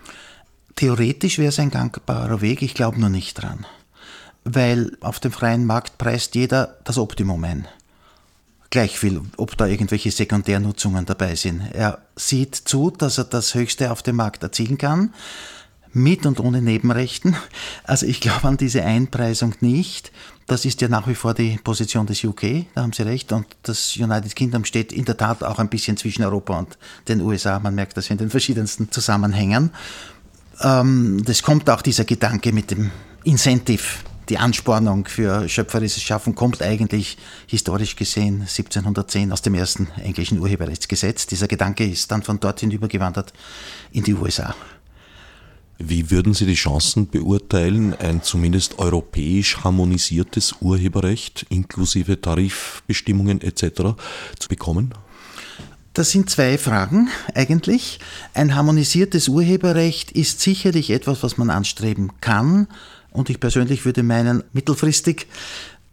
[0.76, 3.64] Theoretisch wäre es ein gangbarer Weg, ich glaube nur nicht dran.
[4.44, 7.66] Weil auf dem freien Markt preist jeder das Optimum ein.
[8.68, 11.62] Gleich viel, ob da irgendwelche Sekundärnutzungen dabei sind.
[11.72, 15.14] Er sieht zu, dass er das Höchste auf dem Markt erzielen kann
[15.94, 17.36] mit und ohne Nebenrechten.
[17.84, 20.12] Also ich glaube an diese Einpreisung nicht.
[20.46, 23.32] Das ist ja nach wie vor die Position des UK, da haben Sie recht.
[23.32, 26.78] Und das United Kingdom steht in der Tat auch ein bisschen zwischen Europa und
[27.08, 27.58] den USA.
[27.60, 29.70] Man merkt das in den verschiedensten Zusammenhängen.
[30.60, 32.90] Ähm, das kommt auch dieser Gedanke mit dem
[33.24, 40.38] Incentive die Anspornung für schöpferisches Schaffen kommt eigentlich historisch gesehen 1710 aus dem ersten englischen
[40.38, 41.26] Urheberrechtsgesetz.
[41.26, 43.32] Dieser Gedanke ist dann von dorthin übergewandert
[43.92, 44.54] in die USA.
[45.78, 53.96] Wie würden Sie die Chancen beurteilen, ein zumindest europäisch harmonisiertes Urheberrecht inklusive Tarifbestimmungen etc.
[54.38, 54.94] zu bekommen?
[55.92, 58.00] Das sind zwei Fragen eigentlich.
[58.34, 62.68] Ein harmonisiertes Urheberrecht ist sicherlich etwas, was man anstreben kann.
[63.10, 65.28] Und ich persönlich würde meinen, mittelfristig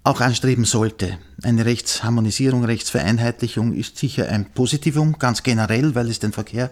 [0.04, 1.20] auch anstreben sollte.
[1.44, 6.72] Eine Rechtsharmonisierung, Rechtsvereinheitlichung ist sicher ein Positivum, ganz generell, weil es den Verkehr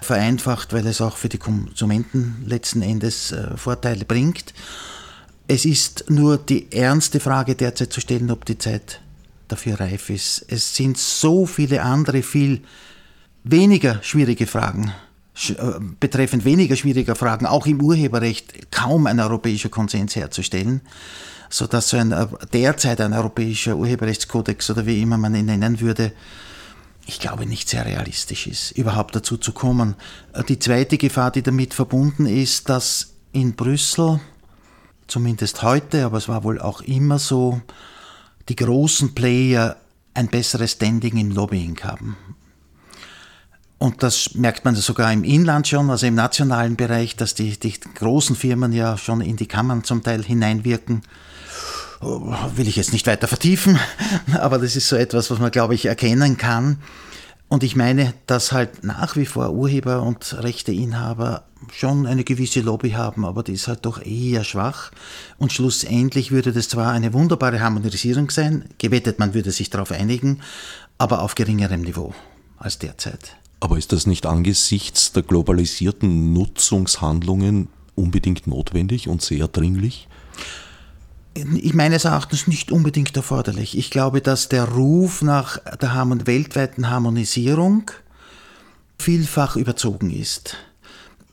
[0.00, 4.54] vereinfacht, weil es auch für die Konsumenten letzten Endes äh, Vorteile bringt.
[5.48, 9.00] Es ist nur die ernste Frage derzeit zu stellen, ob die Zeit
[9.48, 10.44] dafür reif ist.
[10.48, 12.62] Es sind so viele andere, viel
[13.44, 14.92] weniger schwierige Fragen
[15.50, 15.54] äh,
[16.00, 20.80] betreffend weniger schwieriger Fragen, auch im Urheberrecht, kaum ein europäischer Konsens herzustellen,
[21.48, 26.12] sodass so ein äh, derzeit ein europäischer Urheberrechtskodex oder wie immer man ihn nennen würde,
[27.06, 29.94] ich glaube nicht sehr realistisch ist, überhaupt dazu zu kommen.
[30.32, 34.20] Äh, die zweite Gefahr, die damit verbunden ist, dass in Brüssel,
[35.06, 37.60] zumindest heute, aber es war wohl auch immer so,
[38.48, 39.76] die großen Player
[40.14, 42.16] ein besseres Standing im Lobbying haben.
[43.78, 47.78] Und das merkt man sogar im Inland schon, also im nationalen Bereich, dass die, die
[47.78, 51.02] großen Firmen ja schon in die Kammern zum Teil hineinwirken.
[52.00, 53.78] Will ich jetzt nicht weiter vertiefen,
[54.34, 56.78] aber das ist so etwas, was man, glaube ich, erkennen kann.
[57.48, 62.90] Und ich meine, dass halt nach wie vor Urheber und Rechteinhaber schon eine gewisse Lobby
[62.90, 64.92] haben, aber die ist halt doch eher schwach.
[65.38, 70.40] Und schlussendlich würde das zwar eine wunderbare Harmonisierung sein, gewettet man würde sich darauf einigen,
[70.98, 72.14] aber auf geringerem Niveau
[72.58, 73.36] als derzeit.
[73.60, 80.06] Aber ist das nicht angesichts der globalisierten Nutzungshandlungen unbedingt notwendig und sehr dringlich?
[81.54, 83.76] Ich meines Erachtens nicht unbedingt erforderlich.
[83.76, 87.90] Ich glaube, dass der Ruf nach der weltweiten Harmonisierung
[88.98, 90.56] vielfach überzogen ist.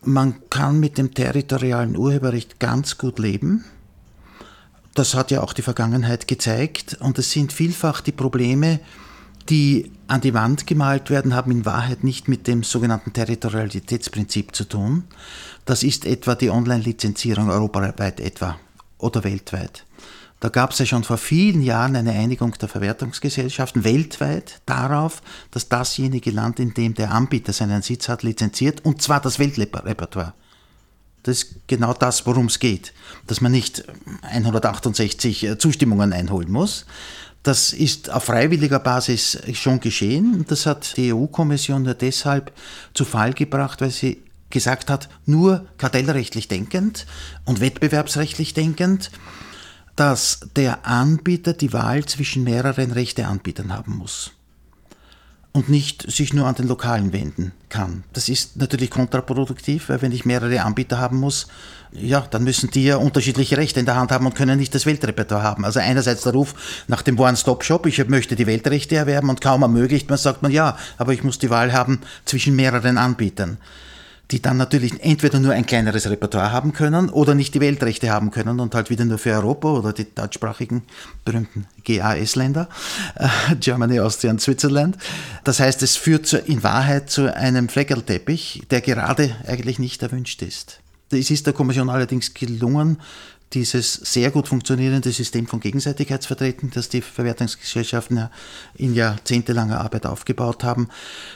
[0.03, 3.65] Man kann mit dem territorialen Urheberrecht ganz gut leben.
[4.93, 6.97] Das hat ja auch die Vergangenheit gezeigt.
[6.99, 8.79] Und es sind vielfach die Probleme,
[9.49, 14.65] die an die Wand gemalt werden, haben in Wahrheit nicht mit dem sogenannten Territorialitätsprinzip zu
[14.65, 15.05] tun.
[15.65, 18.57] Das ist etwa die Online-Lizenzierung europaweit etwa
[18.97, 19.85] oder weltweit.
[20.39, 25.69] Da gab es ja schon vor vielen Jahren eine Einigung der Verwertungsgesellschaften weltweit darauf, dass
[25.69, 30.33] dasjenige Land, in dem der Anbieter seinen Sitz hat, lizenziert, und zwar das Weltrepertoire.
[31.23, 32.93] Das ist genau das, worum es geht.
[33.25, 33.85] Dass man nicht
[34.21, 36.85] 168 Zustimmungen einholen muss,
[37.41, 40.45] das ist auf freiwilliger Basis schon geschehen.
[40.47, 42.51] Das hat die EU-Kommission nur deshalb
[42.93, 47.05] zu Fall gebracht, weil sie gesagt hat, nur kartellrechtlich denkend
[47.45, 49.11] und wettbewerbsrechtlich denkend,
[49.95, 54.31] dass der Anbieter die Wahl zwischen mehreren Rechteanbietern haben muss
[55.55, 58.03] und nicht sich nur an den Lokalen wenden kann.
[58.11, 61.47] Das ist natürlich kontraproduktiv, weil wenn ich mehrere Anbieter haben muss,
[61.93, 64.85] ja, dann müssen die ja unterschiedliche Rechte in der Hand haben und können nicht das
[64.85, 65.63] Weltrepertoire haben.
[65.63, 70.09] Also einerseits der Ruf nach dem One-Stop-Shop, ich möchte die Weltrechte erwerben und kaum ermöglicht
[70.09, 73.57] man, sagt man ja, aber ich muss die Wahl haben zwischen mehreren Anbietern
[74.31, 78.31] die dann natürlich entweder nur ein kleineres Repertoire haben können oder nicht die Weltrechte haben
[78.31, 80.83] können und halt wieder nur für Europa oder die deutschsprachigen
[81.23, 82.67] berühmten GAS-Länder,
[83.15, 84.97] äh, Germany, Austria und Switzerland.
[85.43, 90.41] Das heißt, es führt zu, in Wahrheit zu einem Fleckerlteppich, der gerade eigentlich nicht erwünscht
[90.41, 90.79] ist.
[91.11, 92.97] Es ist der Kommission allerdings gelungen,
[93.53, 98.29] dieses sehr gut funktionierende System von Gegenseitigkeitsvertreten, das die Verwertungsgesellschaften
[98.75, 100.89] in jahrzehntelanger Arbeit aufgebaut haben,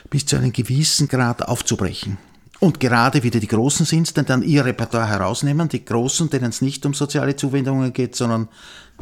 [0.09, 2.17] bis zu einem gewissen Grad aufzubrechen.
[2.59, 6.61] Und gerade wieder die Großen sind, die dann ihr Repertoire herausnehmen, die Großen, denen es
[6.61, 8.49] nicht um soziale Zuwendungen geht, sondern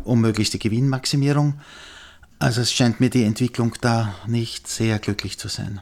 [0.03, 1.55] um möglichste Gewinnmaximierung.
[2.39, 5.81] Also es scheint mir die Entwicklung da nicht sehr glücklich zu sein.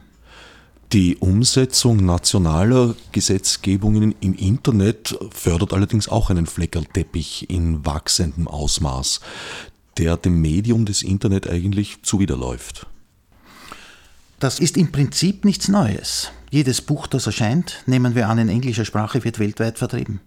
[0.92, 9.20] Die Umsetzung nationaler Gesetzgebungen im Internet fördert allerdings auch einen Fleckerlteppich in wachsendem Ausmaß,
[9.98, 12.86] der dem Medium des Internet eigentlich zuwiderläuft.
[14.38, 16.30] Das ist im Prinzip nichts Neues.
[16.50, 20.20] Jedes Buch, das erscheint, nehmen wir an, in englischer Sprache, wird weltweit vertrieben.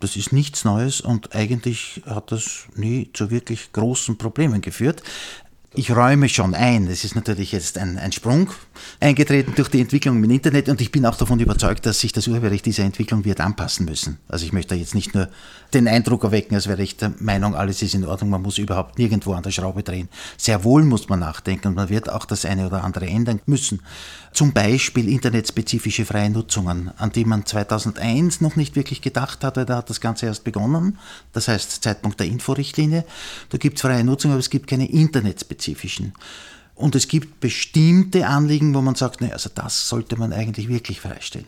[0.00, 5.04] Das ist nichts Neues und eigentlich hat das nie zu wirklich großen Problemen geführt.
[5.74, 8.50] Ich räume schon ein, das ist natürlich jetzt ein, ein Sprung,
[9.00, 12.28] eingetreten durch die Entwicklung im Internet und ich bin auch davon überzeugt, dass sich das
[12.28, 14.18] Urheberrecht dieser Entwicklung wird anpassen müssen.
[14.28, 15.30] Also ich möchte jetzt nicht nur
[15.72, 18.98] den Eindruck erwecken, als wäre ich der Meinung, alles ist in Ordnung, man muss überhaupt
[18.98, 20.10] nirgendwo an der Schraube drehen.
[20.36, 23.80] Sehr wohl muss man nachdenken und man wird auch das eine oder andere ändern müssen.
[24.32, 29.66] Zum Beispiel internetspezifische freie Nutzungen, an die man 2001 noch nicht wirklich gedacht hat, weil
[29.66, 30.98] da hat das Ganze erst begonnen.
[31.32, 33.04] Das heißt Zeitpunkt der Inforichtlinie.
[33.50, 36.14] Da gibt es freie Nutzung, aber es gibt keine internetspezifischen.
[36.74, 41.00] Und es gibt bestimmte Anliegen, wo man sagt, naja, also das sollte man eigentlich wirklich
[41.00, 41.46] freistellen.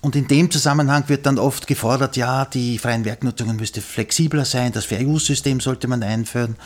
[0.00, 4.72] Und in dem Zusammenhang wird dann oft gefordert, ja, die freien Werknutzungen müsste flexibler sein,
[4.72, 6.56] das Fair-Use-System sollte man einführen.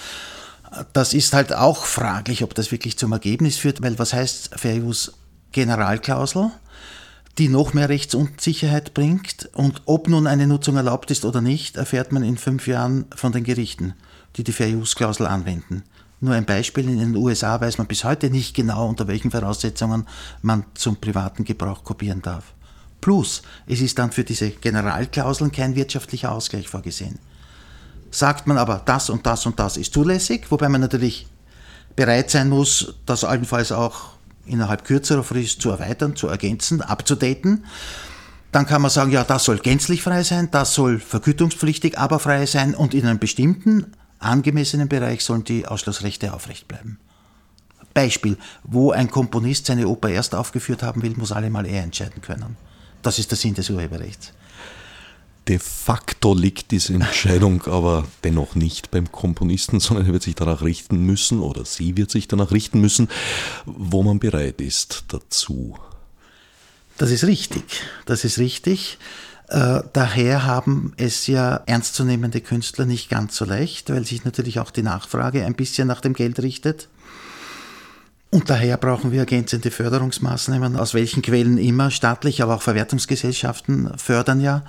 [0.93, 4.83] Das ist halt auch fraglich, ob das wirklich zum Ergebnis führt, weil was heißt Fair
[4.83, 5.13] Use
[5.53, 6.51] Generalklausel,
[7.39, 12.13] die noch mehr Rechtsunsicherheit bringt und ob nun eine Nutzung erlaubt ist oder nicht, erfährt
[12.13, 13.95] man in fünf Jahren von den Gerichten,
[14.37, 15.85] die die Fair Use Klausel anwenden.
[16.21, 20.07] Nur ein Beispiel, in den USA weiß man bis heute nicht genau, unter welchen Voraussetzungen
[20.43, 22.53] man zum privaten Gebrauch kopieren darf.
[23.01, 27.21] Plus, es ist dann für diese Generalklauseln kein wirtschaftlicher Ausgleich vorgesehen
[28.11, 31.27] sagt man aber, das und das und das ist zulässig, wobei man natürlich
[31.97, 34.11] bereit sein muss, das allenfalls auch
[34.47, 37.65] innerhalb kürzerer Frist zu erweitern, zu ergänzen, abzudaten.
[38.53, 42.47] Dann kann man sagen, ja, das soll gänzlich frei sein, das soll vergütungspflichtig, aber frei
[42.47, 46.99] sein und in einem bestimmten angemessenen Bereich sollen die Ausschlussrechte aufrecht bleiben.
[47.95, 52.57] Beispiel, wo ein Komponist seine Oper erst aufgeführt haben will, muss allemal er entscheiden können.
[53.03, 54.33] Das ist der Sinn des Urheberrechts.
[55.49, 60.63] De facto liegt diese Entscheidung aber dennoch nicht beim Komponisten, sondern er wird sich danach
[60.63, 63.09] richten müssen oder sie wird sich danach richten müssen,
[63.65, 65.79] wo man bereit ist dazu.
[66.99, 67.65] Das ist richtig.
[68.05, 68.99] Das ist richtig.
[69.49, 74.71] Äh, daher haben es ja ernstzunehmende Künstler nicht ganz so leicht, weil sich natürlich auch
[74.71, 76.89] die Nachfrage ein bisschen nach dem Geld richtet.
[78.31, 84.43] Und daher brauchen wir ergänzende Förderungsmaßnahmen, aus welchen Quellen immer, staatlich, aber auch Verwertungsgesellschaften fördern
[84.43, 84.65] ja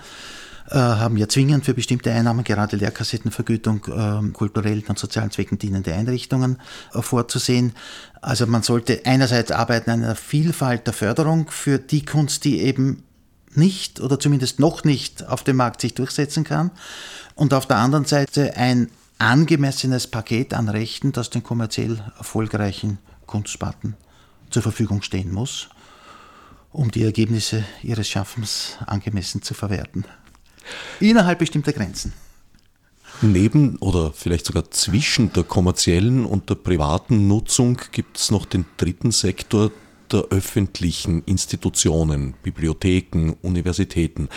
[0.75, 6.57] haben ja zwingend für bestimmte Einnahmen, gerade Lehrkassettenvergütung, äh, kulturellen und sozialen Zwecken dienende Einrichtungen
[6.93, 7.73] äh, vorzusehen.
[8.21, 13.03] Also man sollte einerseits arbeiten an einer Vielfalt der Förderung für die Kunst, die eben
[13.55, 16.71] nicht oder zumindest noch nicht auf dem Markt sich durchsetzen kann.
[17.35, 23.95] Und auf der anderen Seite ein angemessenes Paket an Rechten, das den kommerziell erfolgreichen Kunstsparten
[24.49, 25.69] zur Verfügung stehen muss,
[26.71, 30.05] um die Ergebnisse ihres Schaffens angemessen zu verwerten.
[30.99, 32.13] Innerhalb bestimmter Grenzen.
[33.21, 38.65] Neben oder vielleicht sogar zwischen der kommerziellen und der privaten Nutzung gibt es noch den
[38.77, 39.71] dritten Sektor,
[40.11, 44.29] der öffentlichen Institutionen, Bibliotheken, Universitäten.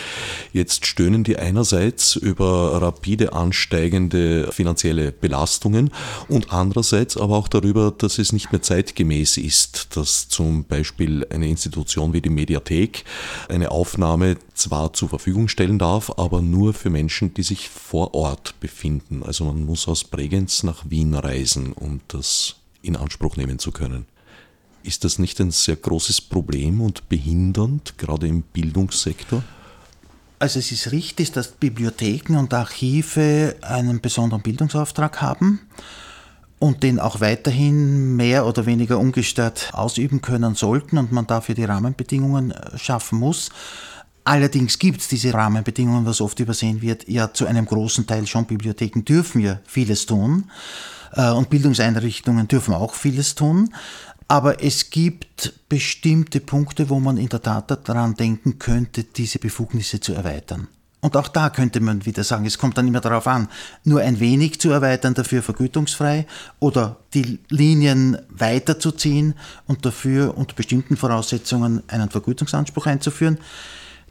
[0.52, 5.90] Jetzt stöhnen die einerseits über rapide ansteigende finanzielle Belastungen
[6.28, 11.48] und andererseits aber auch darüber, dass es nicht mehr zeitgemäß ist, dass zum Beispiel eine
[11.48, 13.04] Institution wie die Mediathek
[13.48, 18.58] eine Aufnahme zwar zur Verfügung stellen darf, aber nur für Menschen, die sich vor Ort
[18.60, 19.22] befinden.
[19.22, 24.06] Also man muss aus Bregenz nach Wien reisen, um das in Anspruch nehmen zu können.
[24.82, 29.42] Ist das nicht ein sehr großes Problem und behindernd, gerade im Bildungssektor?
[30.38, 35.60] Also es ist richtig, dass Bibliotheken und Archive einen besonderen Bildungsauftrag haben
[36.58, 41.64] und den auch weiterhin mehr oder weniger ungestört ausüben können sollten und man dafür die
[41.64, 43.50] Rahmenbedingungen äh, schaffen muss.
[44.24, 48.46] Allerdings gibt es diese Rahmenbedingungen, was oft übersehen wird, ja zu einem großen Teil schon.
[48.46, 50.50] Bibliotheken dürfen ja vieles tun
[51.14, 53.74] äh, und Bildungseinrichtungen dürfen auch vieles tun.
[54.28, 60.00] Aber es gibt bestimmte Punkte, wo man in der Tat daran denken könnte, diese Befugnisse
[60.00, 60.68] zu erweitern.
[61.04, 63.48] Und auch da könnte man wieder sagen, es kommt dann immer darauf an,
[63.82, 66.28] nur ein wenig zu erweitern, dafür vergütungsfrei
[66.60, 69.34] oder die Linien weiterzuziehen
[69.66, 73.38] und dafür unter bestimmten Voraussetzungen einen Vergütungsanspruch einzuführen,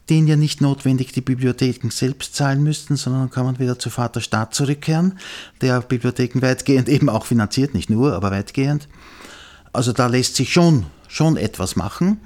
[0.09, 4.53] den ja nicht notwendig die Bibliotheken selbst zahlen müssten, sondern kann man wieder zu Vaterstaat
[4.53, 5.17] zurückkehren,
[5.61, 8.89] der Bibliotheken weitgehend eben auch finanziert, nicht nur, aber weitgehend.
[9.73, 12.19] Also da lässt sich schon, schon etwas machen.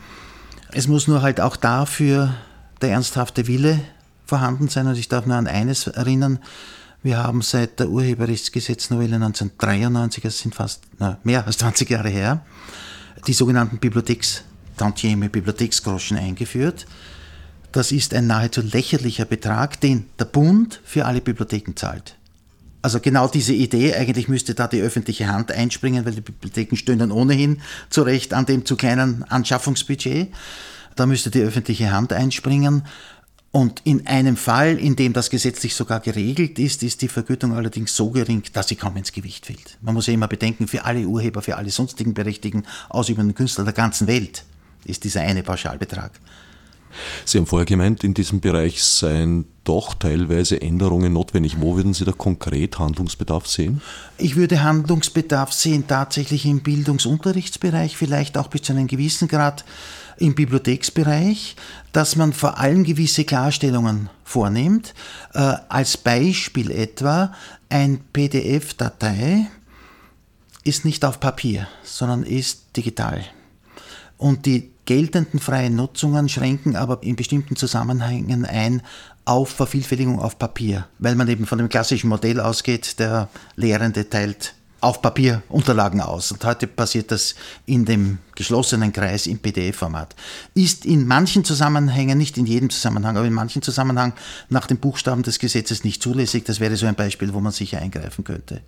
[0.71, 2.34] Es muss nur halt auch dafür
[2.81, 3.79] der ernsthafte Wille
[4.25, 4.88] vorhanden sein.
[4.88, 6.39] Und ich darf nur an eines erinnern.
[7.03, 12.43] Wir haben seit der Urheberrechtsgesetznovelle 1993, das sind fast na, mehr als 20 Jahre her,
[13.27, 16.88] die sogenannten Bibliothekstantieme, Bibliotheksgroschen eingeführt.
[17.71, 22.15] Das ist ein nahezu lächerlicher Betrag, den der Bund für alle Bibliotheken zahlt.
[22.86, 27.00] Also genau diese Idee, eigentlich müsste da die öffentliche Hand einspringen, weil die Bibliotheken stehen
[27.00, 30.32] dann ohnehin zu Recht an dem zu kleinen Anschaffungsbudget.
[30.95, 32.84] Da müsste die öffentliche Hand einspringen.
[33.50, 37.95] Und in einem Fall, in dem das gesetzlich sogar geregelt ist, ist die Vergütung allerdings
[37.95, 39.80] so gering, dass sie kaum ins Gewicht fällt.
[39.82, 43.74] Man muss ja immer bedenken, für alle Urheber, für alle sonstigen berechtigten ausübenden Künstler der
[43.74, 44.43] ganzen Welt
[44.84, 46.12] ist dieser eine Pauschalbetrag.
[47.25, 51.58] Sie haben vorher gemeint, in diesem Bereich seien doch teilweise Änderungen notwendig.
[51.60, 53.81] Wo würden Sie da konkret Handlungsbedarf sehen?
[54.17, 59.65] Ich würde Handlungsbedarf sehen tatsächlich im Bildungsunterrichtsbereich, vielleicht auch bis zu einem gewissen Grad
[60.17, 61.56] im Bibliotheksbereich,
[61.91, 64.93] dass man vor allem gewisse Klarstellungen vornimmt.
[65.33, 67.33] Äh, als Beispiel etwa,
[67.69, 69.48] ein PDF-Datei
[70.63, 73.23] ist nicht auf Papier, sondern ist digital.
[74.17, 78.81] Und die geltenden freien Nutzungen schränken aber in bestimmten Zusammenhängen ein
[79.25, 84.54] auf Vervielfältigung auf Papier, weil man eben von dem klassischen Modell ausgeht, der Lehrende teilt
[84.81, 86.31] auf Papier Unterlagen aus.
[86.31, 87.33] Und heute passiert das
[87.65, 90.15] in dem geschlossenen Kreis im PDF-Format.
[90.54, 94.13] Ist in manchen Zusammenhängen, nicht in jedem Zusammenhang, aber in manchen Zusammenhängen
[94.50, 96.44] nach den Buchstaben des Gesetzes nicht zulässig.
[96.44, 98.62] Das wäre so ein Beispiel, wo man sicher eingreifen könnte.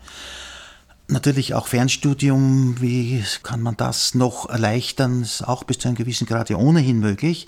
[1.09, 6.27] Natürlich auch Fernstudium, wie kann man das noch erleichtern, ist auch bis zu einem gewissen
[6.27, 7.47] Grad ja ohnehin möglich.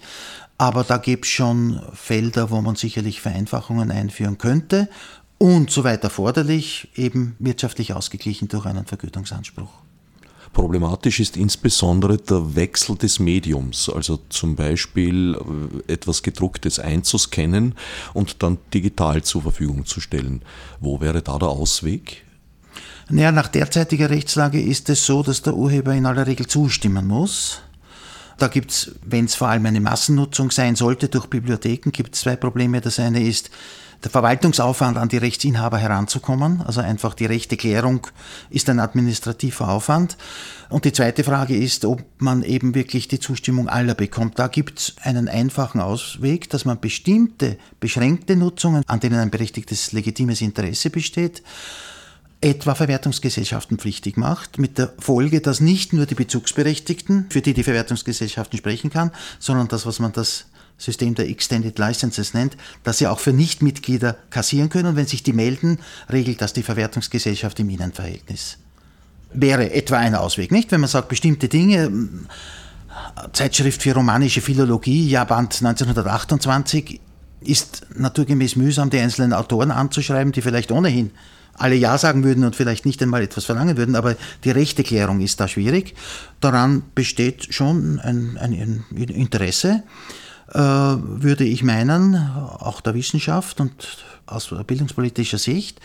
[0.58, 4.88] Aber da gibt es schon Felder, wo man sicherlich Vereinfachungen einführen könnte
[5.38, 9.70] und soweit erforderlich, eben wirtschaftlich ausgeglichen durch einen Vergütungsanspruch.
[10.54, 15.38] Problematisch ist insbesondere der Wechsel des Mediums, also zum Beispiel
[15.88, 17.76] äh, etwas gedrucktes einzuscannen
[18.14, 20.42] und dann digital zur Verfügung zu stellen.
[20.80, 22.26] Wo wäre da der Ausweg?
[23.10, 27.62] Naja, nach derzeitiger Rechtslage ist es so, dass der Urheber in aller Regel zustimmen muss.
[28.38, 32.22] Da gibt es, wenn es vor allem eine Massennutzung sein sollte durch Bibliotheken, gibt es
[32.22, 32.82] zwei Probleme.
[32.82, 33.50] Das eine ist,
[34.04, 36.62] der Verwaltungsaufwand an die Rechtsinhaber heranzukommen.
[36.62, 38.08] Also einfach die rechte Klärung
[38.50, 40.16] ist ein administrativer Aufwand.
[40.70, 44.40] Und die zweite Frage ist, ob man eben wirklich die Zustimmung aller bekommt.
[44.40, 49.92] Da gibt es einen einfachen Ausweg, dass man bestimmte beschränkte Nutzungen, an denen ein berechtigtes
[49.92, 51.44] legitimes Interesse besteht,
[52.42, 57.64] etwa Verwertungsgesellschaften pflichtig macht, mit der Folge, dass nicht nur die Bezugsberechtigten, für die die
[57.64, 60.46] Verwertungsgesellschaften sprechen kann, sondern das, was man das
[60.78, 64.90] System der Extended Licenses nennt, dass sie auch für Nichtmitglieder kassieren können.
[64.90, 65.80] Und wenn sich die melden,
[66.10, 68.58] regelt das die Verwertungsgesellschaft im Innenverhältnis.
[69.34, 70.72] Wäre etwa ein Ausweg, nicht?
[70.72, 71.92] Wenn man sagt, bestimmte Dinge,
[73.34, 77.02] Zeitschrift für romanische Philologie, Jahrband 1928,
[77.42, 81.12] ist naturgemäß mühsam, die einzelnen Autoren anzuschreiben, die vielleicht ohnehin
[81.60, 85.40] alle Ja sagen würden und vielleicht nicht einmal etwas verlangen würden, aber die Rechteklärung ist
[85.40, 85.96] da schwierig.
[86.40, 89.84] Daran besteht schon ein, ein Interesse.
[90.52, 95.80] Äh, würde ich meinen, auch der Wissenschaft und aus bildungspolitischer Sicht,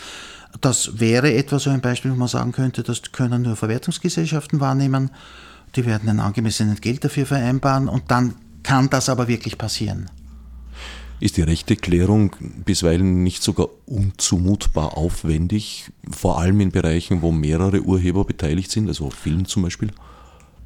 [0.60, 5.10] das wäre etwa so ein Beispiel, wo man sagen könnte, das können nur Verwertungsgesellschaften wahrnehmen,
[5.76, 10.08] die werden ein angemessenes Geld dafür vereinbaren und dann kann das aber wirklich passieren.
[11.20, 12.34] Ist die rechte Klärung
[12.64, 19.10] bisweilen nicht sogar unzumutbar aufwendig, vor allem in Bereichen, wo mehrere Urheber beteiligt sind, also
[19.10, 19.90] Film zum Beispiel?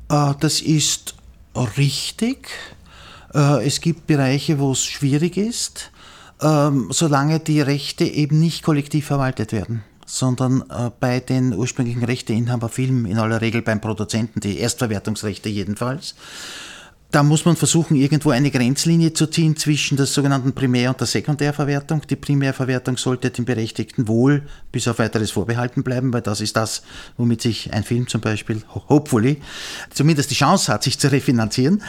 [0.09, 1.15] Äh, das ist
[1.77, 2.49] richtig.
[3.35, 5.91] Äh, es gibt Bereiche, wo es schwierig ist,
[6.41, 12.69] ähm, solange die Rechte eben nicht kollektiv verwaltet werden sondern äh, bei den ursprünglichen Rechteinhaber
[12.69, 16.15] Film in aller Regel beim Produzenten, die Erstverwertungsrechte jedenfalls
[17.11, 21.07] da muss man versuchen, irgendwo eine Grenzlinie zu ziehen zwischen der sogenannten Primär- und der
[21.07, 22.03] Sekundärverwertung.
[22.07, 24.43] Die Primärverwertung sollte dem Berechtigten wohl
[24.73, 26.83] bis auf weiteres vorbehalten bleiben, weil das ist das,
[27.17, 29.41] womit sich ein Film zum Beispiel, hopefully,
[29.91, 31.83] zumindest die Chance hat, sich zu refinanzieren.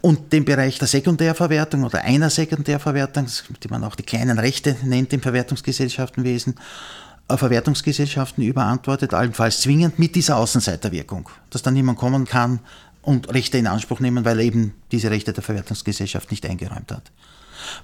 [0.00, 3.26] Und den Bereich der Sekundärverwertung oder einer Sekundärverwertung,
[3.62, 6.54] die man auch die kleinen Rechte nennt im Verwertungsgesellschaftenwesen,
[7.28, 12.60] äh, Verwertungsgesellschaften überantwortet, allenfalls zwingend mit dieser Außenseiterwirkung, dass dann niemand kommen kann,
[13.02, 17.12] und Rechte in Anspruch nehmen, weil er eben diese Rechte der Verwertungsgesellschaft nicht eingeräumt hat.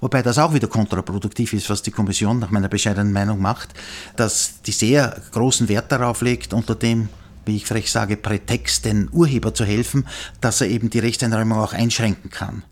[0.00, 3.74] Wobei das auch wieder kontraproduktiv ist, was die Kommission nach meiner bescheidenen Meinung macht,
[4.16, 7.08] dass die sehr großen Wert darauf legt, unter dem,
[7.44, 10.06] wie ich frech sage, Prätext, den Urheber zu helfen,
[10.40, 12.62] dass er eben die Rechtseinräumung auch einschränken kann.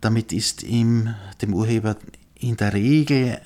[0.00, 1.96] Damit ist ihm, dem Urheber
[2.38, 3.38] in der Regel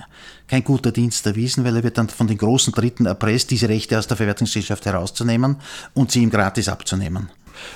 [0.47, 3.99] kein guter Dienst erwiesen, weil er wird dann von den großen Dritten erpresst, diese Rechte
[3.99, 5.57] aus der Verwertungsgesellschaft herauszunehmen
[5.95, 7.29] und sie ihm gratis abzunehmen.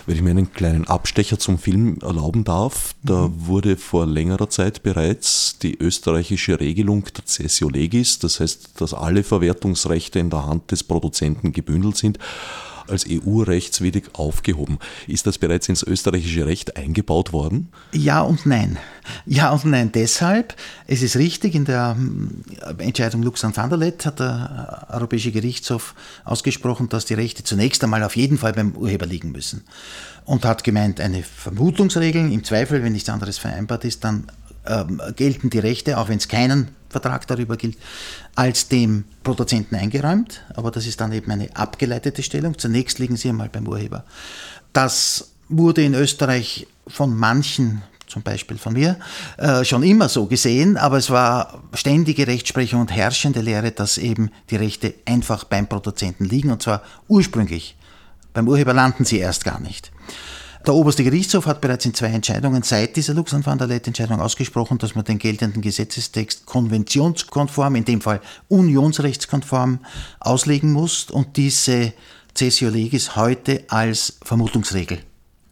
[0.07, 3.47] Wenn ich mir einen kleinen Abstecher zum Film erlauben darf, da mhm.
[3.47, 9.23] wurde vor längerer Zeit bereits die österreichische Regelung der Cessio Legis, das heißt, dass alle
[9.23, 12.19] Verwertungsrechte in der Hand des Produzenten gebündelt sind,
[12.89, 14.79] als EU-rechtswidrig aufgehoben.
[15.07, 17.69] Ist das bereits ins österreichische Recht eingebaut worden?
[17.93, 18.79] Ja und nein.
[19.27, 20.55] Ja und nein deshalb.
[20.87, 22.43] Es ist richtig, in der hm,
[22.79, 28.03] Entscheidung Luxan van der Lett hat der Europäische Gerichtshof ausgesprochen, dass die Rechte zunächst einmal
[28.03, 29.65] auf jeden Fall beim Urheber liegen müssen.
[30.25, 34.27] Und hat gemeint, eine Vermutungsregel, im Zweifel, wenn nichts anderes vereinbart ist, dann
[34.67, 37.77] ähm, gelten die Rechte, auch wenn es keinen Vertrag darüber gilt,
[38.35, 40.43] als dem Produzenten eingeräumt.
[40.55, 42.59] Aber das ist dann eben eine abgeleitete Stellung.
[42.59, 44.05] Zunächst liegen sie einmal beim Urheber.
[44.73, 48.97] Das wurde in Österreich von manchen zum Beispiel von mir,
[49.37, 54.31] äh, schon immer so gesehen, aber es war ständige Rechtsprechung und herrschende Lehre, dass eben
[54.51, 57.77] die Rechte einfach beim Produzenten liegen und zwar ursprünglich.
[58.33, 59.93] Beim Urheber landen sie erst gar nicht.
[60.67, 64.79] Der oberste Gerichtshof hat bereits in zwei Entscheidungen seit dieser Luxan van der Leit-Entscheidung ausgesprochen,
[64.79, 69.79] dass man den geltenden Gesetzestext konventionskonform, in dem Fall unionsrechtskonform,
[70.21, 71.93] auslegen muss und diese
[72.37, 75.01] Cessio Legis heute als Vermutungsregel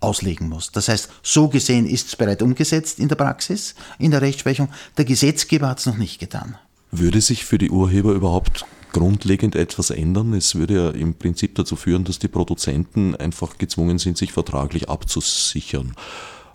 [0.01, 0.71] auslegen muss.
[0.73, 4.69] Das heißt, so gesehen ist es bereits umgesetzt in der Praxis, in der Rechtsprechung.
[4.99, 6.57] Der Gesetzgeber hat es noch nicht getan.
[6.91, 10.33] Würde sich für die Urheber überhaupt grundlegend etwas ändern.
[10.35, 14.89] Es würde ja im Prinzip dazu führen, dass die Produzenten einfach gezwungen sind, sich vertraglich
[14.89, 15.95] abzusichern.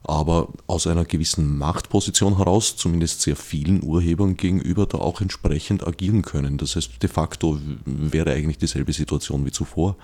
[0.04, 6.24] Aber aus einer gewissen Machtposition heraus, zumindest sehr vielen Urhebern gegenüber, da auch entsprechend agieren
[6.24, 6.58] können.
[6.58, 9.96] Das heißt, de facto wäre eigentlich dieselbe Situation wie zuvor.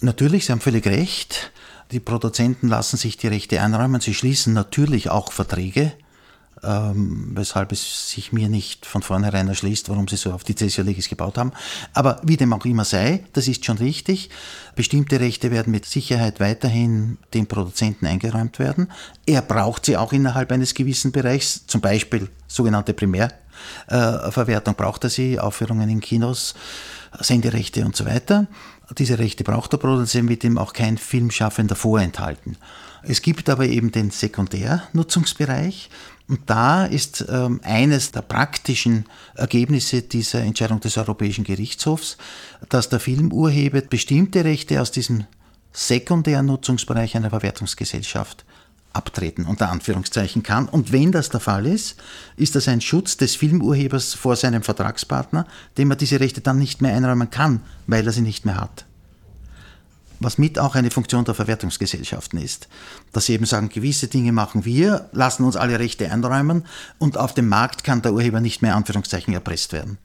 [0.00, 1.52] Natürlich, Sie haben völlig recht.
[1.92, 4.00] Die Produzenten lassen sich die Rechte einräumen.
[4.00, 5.92] Sie schließen natürlich auch Verträge
[6.62, 11.08] ähm, weshalb es sich mir nicht von vornherein erschließt, warum sie so auf die Legis
[11.08, 11.52] gebaut haben.
[11.92, 14.30] Aber wie dem auch immer sei, das ist schon richtig.
[14.74, 18.90] Bestimmte Rechte werden mit Sicherheit weiterhin dem Produzenten eingeräumt werden.
[19.26, 25.38] Er braucht sie auch innerhalb eines gewissen Bereichs, zum Beispiel sogenannte Primärverwertung braucht er sie,
[25.38, 26.54] Aufführungen in Kinos,
[27.20, 28.46] Senderechte und so weiter.
[28.96, 32.56] Diese Rechte braucht der Produzent, wird ihm auch kein Filmschaffender vorenthalten.
[33.08, 35.90] Es gibt aber eben den Sekundärnutzungsbereich,
[36.28, 39.04] und da ist ähm, eines der praktischen
[39.36, 42.16] Ergebnisse dieser Entscheidung des Europäischen Gerichtshofs,
[42.68, 45.24] dass der Filmurheber bestimmte Rechte aus diesem
[45.72, 48.44] sekundären Nutzungsbereich einer Verwertungsgesellschaft
[48.92, 50.68] abtreten, unter Anführungszeichen kann.
[50.68, 51.96] Und wenn das der Fall ist,
[52.36, 55.46] ist das ein Schutz des Filmurhebers vor seinem Vertragspartner,
[55.78, 58.85] dem er diese Rechte dann nicht mehr einräumen kann, weil er sie nicht mehr hat
[60.20, 62.68] was mit auch eine Funktion der Verwertungsgesellschaften ist.
[63.12, 66.64] Dass sie eben sagen, gewisse Dinge machen wir, lassen uns alle Rechte einräumen
[66.98, 69.98] und auf dem Markt kann der Urheber nicht mehr Anführungszeichen erpresst werden.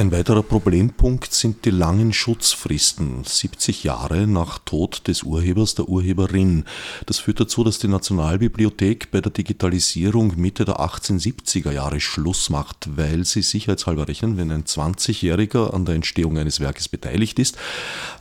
[0.00, 6.64] Ein weiterer Problempunkt sind die langen Schutzfristen, 70 Jahre nach Tod des Urhebers, der Urheberin.
[7.04, 12.96] Das führt dazu, dass die Nationalbibliothek bei der Digitalisierung Mitte der 1870er Jahre Schluss macht,
[12.96, 17.58] weil sie sicherheitshalber rechnen, wenn ein 20-Jähriger an der Entstehung eines Werkes beteiligt ist,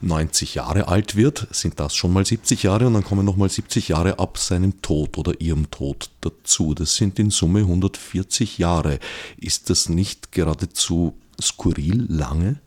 [0.02, 3.88] 90 Jahre alt wird, sind das schon mal 70 Jahre und dann kommen nochmal 70
[3.88, 6.74] Jahre ab seinem Tod oder ihrem Tod dazu.
[6.74, 9.00] Das sind in Summe 140 Jahre.
[9.38, 12.58] Ist das nicht geradezu skurril lange?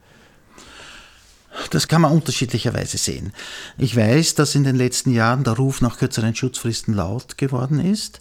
[1.70, 3.32] Das kann man unterschiedlicherweise sehen.
[3.76, 8.20] Ich weiß, dass in den letzten Jahren der Ruf nach kürzeren Schutzfristen laut geworden ist.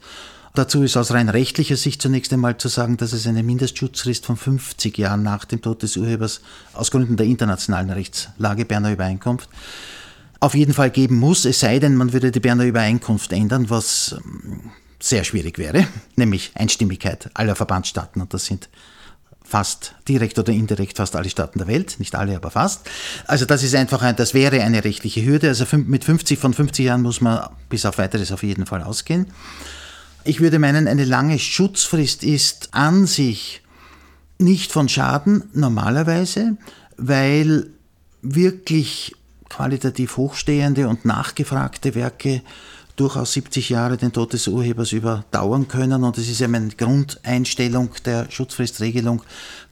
[0.54, 4.36] Dazu ist aus rein rechtlicher Sicht zunächst einmal zu sagen, dass es eine Mindestschutzfrist von
[4.36, 6.42] 50 Jahren nach dem Tod des Urhebers
[6.74, 9.50] aus Gründen der internationalen Rechtslage Berner Übereinkunft
[10.42, 14.16] auf jeden Fall geben muss, es sei denn, man würde die Berner Übereinkunft ändern, was
[14.18, 18.68] ähm, sehr schwierig wäre, nämlich Einstimmigkeit aller Verbandsstaaten und das sind
[19.52, 22.90] fast direkt oder indirekt fast alle Staaten der Welt, nicht alle, aber fast.
[23.28, 25.50] Also das ist einfach, ein, das wäre eine rechtliche Hürde.
[25.50, 29.28] Also mit 50 von 50 Jahren muss man bis auf weiteres auf jeden Fall ausgehen.
[30.24, 33.62] Ich würde meinen, eine lange Schutzfrist ist an sich
[34.38, 36.56] nicht von Schaden normalerweise,
[36.96, 37.68] weil
[38.22, 39.14] wirklich
[39.50, 42.42] qualitativ hochstehende und nachgefragte Werke
[43.02, 46.04] durchaus 70 Jahre den Tod des Urhebers überdauern können.
[46.04, 49.24] Und es ist eben eine Grundeinstellung der Schutzfristregelung,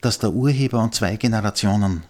[0.02, 2.04] dass der Urheber und zwei Generationen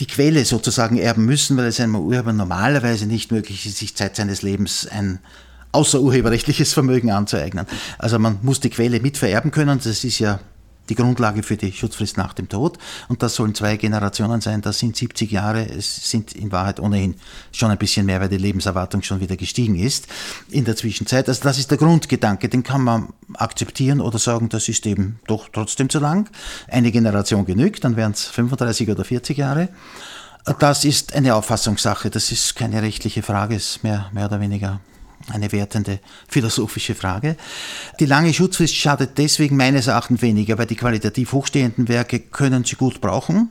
[0.00, 4.16] die Quelle sozusagen erben müssen, weil es einem Urheber normalerweise nicht möglich ist, sich Zeit
[4.16, 5.20] seines Lebens ein
[5.70, 7.66] außerurheberrechtliches Vermögen anzueignen.
[7.98, 9.80] Also man muss die Quelle mitvererben können.
[9.82, 10.40] Das ist ja
[10.88, 12.78] die Grundlage für die Schutzfrist nach dem Tod.
[13.08, 15.66] Und das sollen zwei Generationen sein, das sind 70 Jahre.
[15.66, 17.14] Es sind in Wahrheit ohnehin
[17.52, 20.06] schon ein bisschen mehr, weil die Lebenserwartung schon wieder gestiegen ist
[20.50, 21.28] in der Zwischenzeit.
[21.28, 25.48] Also das ist der Grundgedanke, den kann man akzeptieren oder sagen, das ist eben doch
[25.52, 26.30] trotzdem zu lang.
[26.68, 29.68] Eine Generation genügt, dann wären es 35 oder 40 Jahre.
[30.58, 34.80] Das ist eine Auffassungssache, das ist keine rechtliche Frage, ist mehr, mehr oder weniger
[35.32, 37.36] eine wertende philosophische Frage.
[38.00, 42.76] Die lange Schutzfrist schadet deswegen meines Erachtens weniger, weil die qualitativ hochstehenden Werke können Sie
[42.76, 43.50] gut brauchen.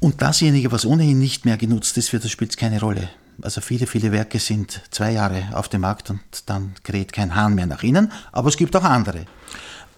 [0.00, 3.08] Und dasjenige, was ohnehin nicht mehr genutzt ist, für das spielt keine Rolle.
[3.42, 7.54] Also viele, viele Werke sind zwei Jahre auf dem Markt und dann kräht kein Hahn
[7.54, 9.26] mehr nach innen, aber es gibt auch andere.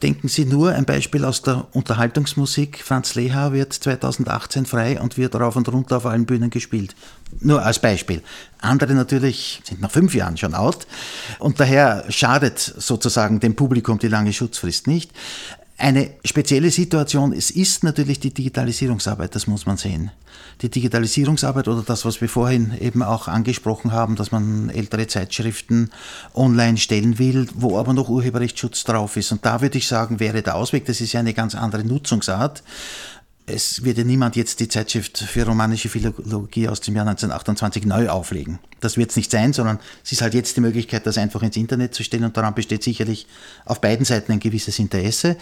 [0.02, 2.82] Denken Sie nur, ein Beispiel aus der Unterhaltungsmusik.
[2.82, 6.94] Franz Lehar wird 2018 frei und wird rauf und runter auf allen Bühnen gespielt.
[7.40, 8.22] Nur als Beispiel.
[8.60, 10.86] Andere natürlich sind nach fünf Jahren schon out
[11.38, 15.10] und daher schadet sozusagen dem Publikum die lange Schutzfrist nicht.
[15.76, 20.10] Eine spezielle Situation, es ist natürlich die Digitalisierungsarbeit, das muss man sehen.
[20.62, 25.90] Die Digitalisierungsarbeit oder das, was wir vorhin eben auch angesprochen haben, dass man ältere Zeitschriften
[26.34, 29.32] online stellen will, wo aber noch Urheberrechtsschutz drauf ist.
[29.32, 32.62] Und da würde ich sagen, wäre der Ausweg, das ist ja eine ganz andere Nutzungsart,
[33.52, 38.08] es wird ja niemand jetzt die Zeitschrift für romanische Philologie aus dem Jahr 1928 neu
[38.08, 38.58] auflegen.
[38.80, 41.56] Das wird es nicht sein, sondern es ist halt jetzt die Möglichkeit, das einfach ins
[41.56, 43.26] Internet zu stellen und daran besteht sicherlich
[43.64, 45.36] auf beiden Seiten ein gewisses Interesse.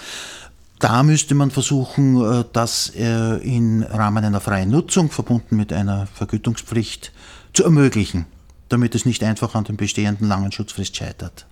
[0.78, 6.06] Da müsste man versuchen, äh, das äh, im Rahmen einer freien Nutzung, verbunden mit einer
[6.06, 7.12] Vergütungspflicht,
[7.52, 8.26] zu ermöglichen,
[8.68, 11.46] damit es nicht einfach an den bestehenden langen Schutzfrist scheitert.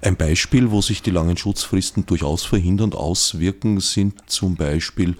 [0.00, 5.16] Ein Beispiel, wo sich die langen Schutzfristen durchaus verhindernd auswirken, sind zum Beispiel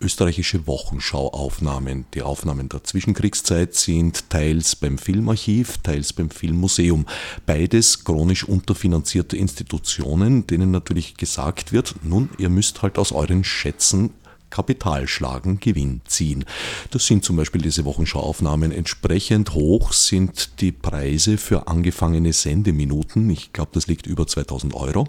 [0.00, 2.06] österreichische Wochenschauaufnahmen.
[2.14, 7.06] Die Aufnahmen der Zwischenkriegszeit sind teils beim Filmarchiv, teils beim Filmmuseum.
[7.46, 14.10] Beides chronisch unterfinanzierte Institutionen, denen natürlich gesagt wird, nun, ihr müsst halt aus euren Schätzen
[14.50, 16.44] Kapital schlagen, Gewinn ziehen.
[16.90, 18.72] Das sind zum Beispiel diese Wochenschauaufnahmen.
[18.72, 23.30] Entsprechend hoch sind die Preise für angefangene Sendeminuten.
[23.30, 25.06] Ich glaube, das liegt über 2000 Euro.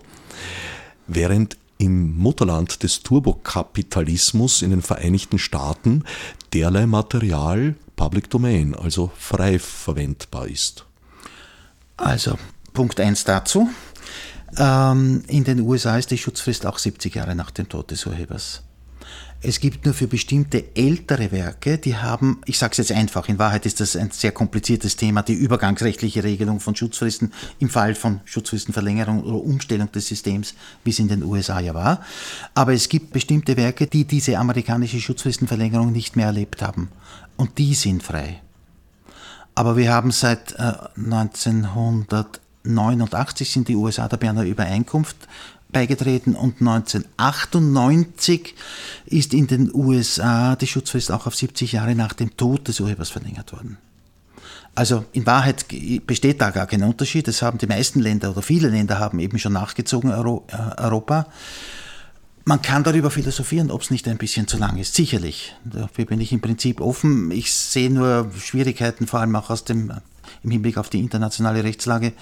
[1.08, 6.04] Während im Mutterland des Turbokapitalismus in den Vereinigten Staaten
[6.54, 10.86] derlei Material Public Domain, also frei verwendbar ist.
[11.98, 12.38] Also,
[12.74, 13.68] Punkt 1 dazu.
[14.58, 18.62] Ähm, in den USA ist die Schutzfrist auch 70 Jahre nach dem Tod des Urhebers.
[19.44, 23.39] Es gibt nur für bestimmte ältere Werke, die haben, ich sage es jetzt einfach, in
[23.39, 28.20] Wahrheit ist das ein sehr kompliziertes Thema, die übergangsrechtliche Regelung von Schutzfristen im Fall von
[28.26, 32.02] Schutzfristenverlängerung oder Umstellung des Systems, wie es in den USA ja war.
[32.54, 36.89] Aber es gibt bestimmte Werke, die diese amerikanische Schutzfristenverlängerung nicht mehr erlebt haben.
[37.36, 38.44] Und die sind frei.
[39.56, 45.18] Aber wir haben seit äh, 1989 sind die USA der Berner Übereinkunft
[45.72, 48.56] beigetreten und 1998
[49.06, 53.10] ist in den USA die Schutzfrist auch auf 70 Jahre nach dem Tod des Urhebers
[53.10, 53.78] verlängert worden.
[54.74, 55.66] Also in Wahrheit
[56.08, 57.28] besteht da gar kein Unterschied.
[57.28, 61.28] Das haben die meisten Länder oder viele Länder haben eben schon nachgezogen, äh, Europa.
[62.46, 64.96] Man kann darüber philosophieren, ob es nicht ein bisschen zu lang ist.
[64.96, 65.56] Sicherlich.
[65.64, 67.32] Dafür bin ich im Prinzip offen.
[67.32, 69.92] Ich sehe nur Schwierigkeiten, vor allem auch aus dem,
[70.44, 72.14] im Hinblick auf die internationale Rechtslage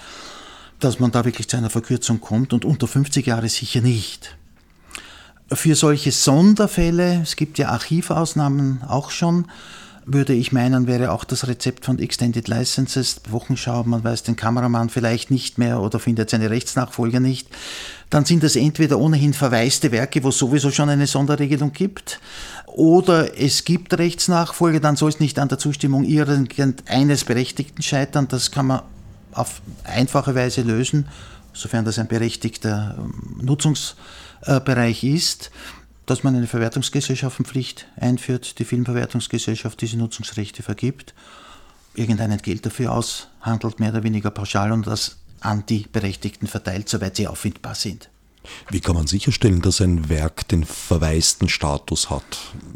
[0.80, 4.36] dass man da wirklich zu einer Verkürzung kommt und unter 50 Jahre sicher nicht.
[5.52, 9.46] Für solche Sonderfälle, es gibt ja Archivausnahmen auch schon,
[10.06, 14.88] würde ich meinen, wäre auch das Rezept von Extended Licenses, Wochenschau, man weiß den Kameramann
[14.88, 17.48] vielleicht nicht mehr oder findet seine Rechtsnachfolger nicht,
[18.08, 22.20] dann sind das entweder ohnehin verwaiste Werke, wo es sowieso schon eine Sonderregelung gibt,
[22.66, 28.50] oder es gibt Rechtsnachfolger, dann soll es nicht an der Zustimmung irgendeines Berechtigten scheitern, das
[28.50, 28.82] kann man
[29.32, 31.08] auf einfache Weise lösen,
[31.52, 35.50] sofern das ein berechtigter ähm, Nutzungsbereich ist,
[36.06, 41.14] dass man eine Verwertungsgesellschaftenpflicht einführt, die Filmverwertungsgesellschaft diese Nutzungsrechte vergibt,
[41.94, 47.16] irgendein Entgelt dafür aushandelt, mehr oder weniger pauschal und das an die Berechtigten verteilt, soweit
[47.16, 48.10] sie auffindbar sind.
[48.70, 52.24] Wie kann man sicherstellen, dass ein Werk den verwaisten Status hat?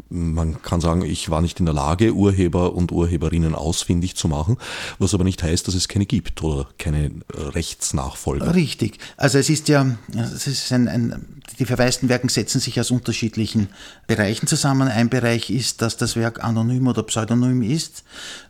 [0.09, 4.57] Man kann sagen, ich war nicht in der Lage, Urheber und Urheberinnen ausfindig zu machen,
[4.99, 8.53] was aber nicht heißt, dass es keine gibt oder keine äh, Rechtsnachfolger.
[8.53, 8.99] Richtig.
[9.17, 13.69] Also es ist ja, es ist ein, ein, die verwaisten Werken setzen sich aus unterschiedlichen
[14.07, 14.87] Bereichen zusammen.
[14.87, 18.03] Ein Bereich ist, dass das Werk anonym oder pseudonym ist,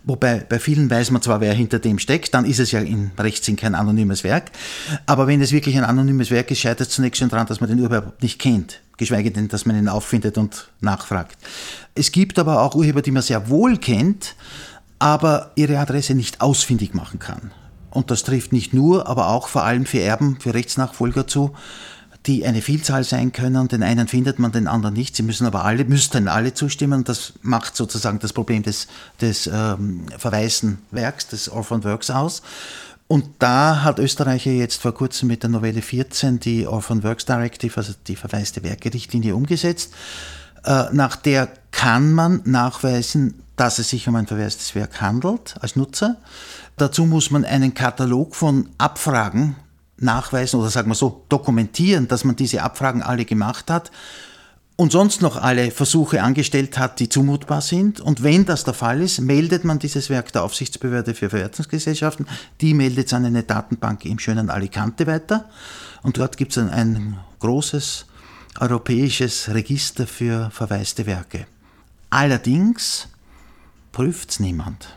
[0.04, 3.12] wobei bei vielen weiß man zwar, wer hinter dem steckt, dann ist es ja im
[3.18, 4.52] Rechtssinn kein anonymes Werk.
[5.06, 7.70] Aber wenn es wirklich ein anonymes Werk ist, scheitert es zunächst schon daran, dass man
[7.70, 11.38] den Urheber nicht kennt, geschweige denn, dass man ihn auffindet und nachfragt.
[11.94, 14.36] Es gibt aber auch Urheber, die man sehr wohl kennt,
[15.00, 17.52] aber ihre Adresse nicht ausfindig machen kann.
[17.92, 21.56] Und das trifft nicht nur, aber auch vor allem für Erben, für Rechtsnachfolger zu,
[22.28, 23.68] die eine Vielzahl sein können.
[23.68, 25.16] Den einen findet man, den anderen nicht.
[25.16, 27.04] Sie müssen aber alle, müssten alle zustimmen.
[27.04, 28.88] Das macht sozusagen das Problem des,
[29.22, 32.42] des ähm, verwaisten Werks, des Orphan Works aus.
[33.08, 37.78] Und da hat Österreich jetzt vor kurzem mit der Novelle 14 die Orphan Works Directive,
[37.78, 39.94] also die verwaiste Werke-Richtlinie, umgesetzt.
[40.64, 45.76] Äh, nach der kann man nachweisen, dass es sich um ein verwaistes Werk handelt als
[45.76, 46.18] Nutzer.
[46.78, 49.56] Dazu muss man einen Katalog von Abfragen
[49.98, 53.92] nachweisen oder sagen wir so dokumentieren, dass man diese Abfragen alle gemacht hat
[54.76, 58.02] und sonst noch alle Versuche angestellt hat, die zumutbar sind.
[58.02, 62.28] Und wenn das der Fall ist, meldet man dieses Werk der Aufsichtsbehörde für Verwertungsgesellschaften.
[62.60, 65.50] Die meldet es an eine Datenbank im schönen Alicante weiter.
[66.04, 68.06] Und dort gibt es ein, ein großes
[68.60, 71.48] europäisches Register für verwaiste Werke.
[72.10, 73.08] Allerdings
[73.92, 74.90] prüft es niemand.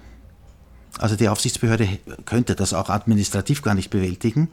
[0.99, 1.89] Also die Aufsichtsbehörde
[2.25, 4.49] könnte das auch administrativ gar nicht bewältigen,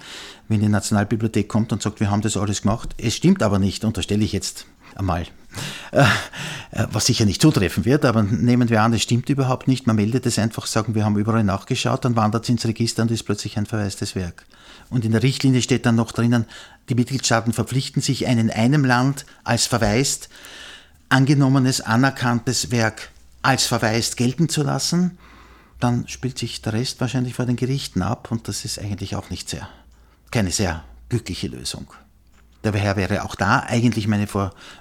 [0.47, 2.95] wenn die Nationalbibliothek kommt und sagt, wir haben das alles gemacht.
[2.97, 4.65] Es stimmt aber nicht, unterstelle ich jetzt
[4.95, 5.25] einmal.
[5.91, 6.03] Äh,
[6.71, 9.87] äh, was sicher nicht zutreffen wird, aber nehmen wir an, es stimmt überhaupt nicht.
[9.87, 13.11] Man meldet es einfach, sagen, wir haben überall nachgeschaut, dann wandert es ins Register und
[13.11, 14.45] ist plötzlich ein verwaistes Werk.
[14.89, 16.45] Und in der Richtlinie steht dann noch drinnen,
[16.89, 20.29] die Mitgliedstaaten verpflichten sich, ein in einem Land als verwaist
[21.09, 23.09] angenommenes, anerkanntes Werk
[23.41, 25.17] als verwaist gelten zu lassen
[25.79, 29.29] dann spielt sich der Rest wahrscheinlich vor den Gerichten ab und das ist eigentlich auch
[29.29, 29.67] nicht sehr,
[30.31, 31.87] keine sehr glückliche Lösung.
[32.61, 34.27] Daher wäre auch da eigentlich meine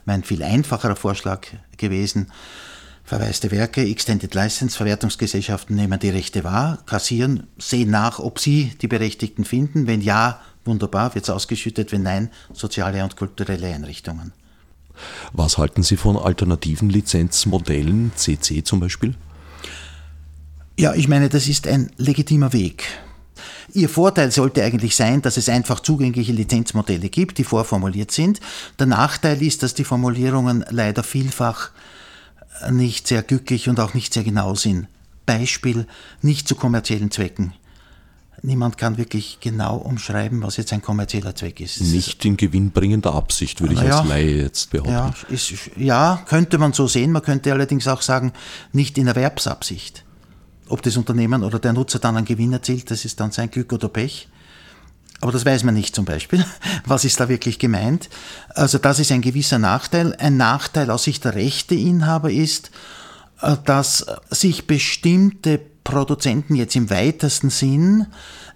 [0.06, 2.28] mein viel einfacherer Vorschlag gewesen,
[3.04, 8.88] verwaiste Werke, Extended License, Verwertungsgesellschaften nehmen die Rechte wahr, kassieren, sehen nach, ob sie die
[8.88, 9.86] Berechtigten finden.
[9.86, 11.92] Wenn ja, wunderbar, wird es ausgeschüttet.
[11.92, 14.32] Wenn nein, soziale und kulturelle Einrichtungen.
[15.32, 19.14] Was halten Sie von alternativen Lizenzmodellen, CC zum Beispiel?
[20.76, 22.84] Ja, ich meine, das ist ein legitimer Weg.
[23.72, 28.40] Ihr Vorteil sollte eigentlich sein, dass es einfach zugängliche Lizenzmodelle gibt, die vorformuliert sind.
[28.78, 31.70] Der Nachteil ist, dass die Formulierungen leider vielfach
[32.70, 34.86] nicht sehr glücklich und auch nicht sehr genau sind.
[35.26, 35.86] Beispiel
[36.22, 37.52] nicht zu kommerziellen Zwecken.
[38.42, 41.80] Niemand kann wirklich genau umschreiben, was jetzt ein kommerzieller Zweck ist.
[41.80, 44.92] Nicht in gewinnbringender Absicht, würde ich ja, als Laie jetzt behaupten.
[44.92, 47.10] Ja, ist, ja, könnte man so sehen.
[47.10, 48.32] Man könnte allerdings auch sagen,
[48.72, 50.03] nicht in Erwerbsabsicht.
[50.68, 53.72] Ob das Unternehmen oder der Nutzer dann einen Gewinn erzielt, das ist dann sein Glück
[53.72, 54.28] oder Pech.
[55.20, 56.44] Aber das weiß man nicht zum Beispiel.
[56.86, 58.08] Was ist da wirklich gemeint?
[58.50, 60.14] Also das ist ein gewisser Nachteil.
[60.16, 62.70] Ein Nachteil aus Sicht der Rechteinhaber ist,
[63.40, 68.06] äh, dass sich bestimmte Produzenten jetzt im weitesten Sinn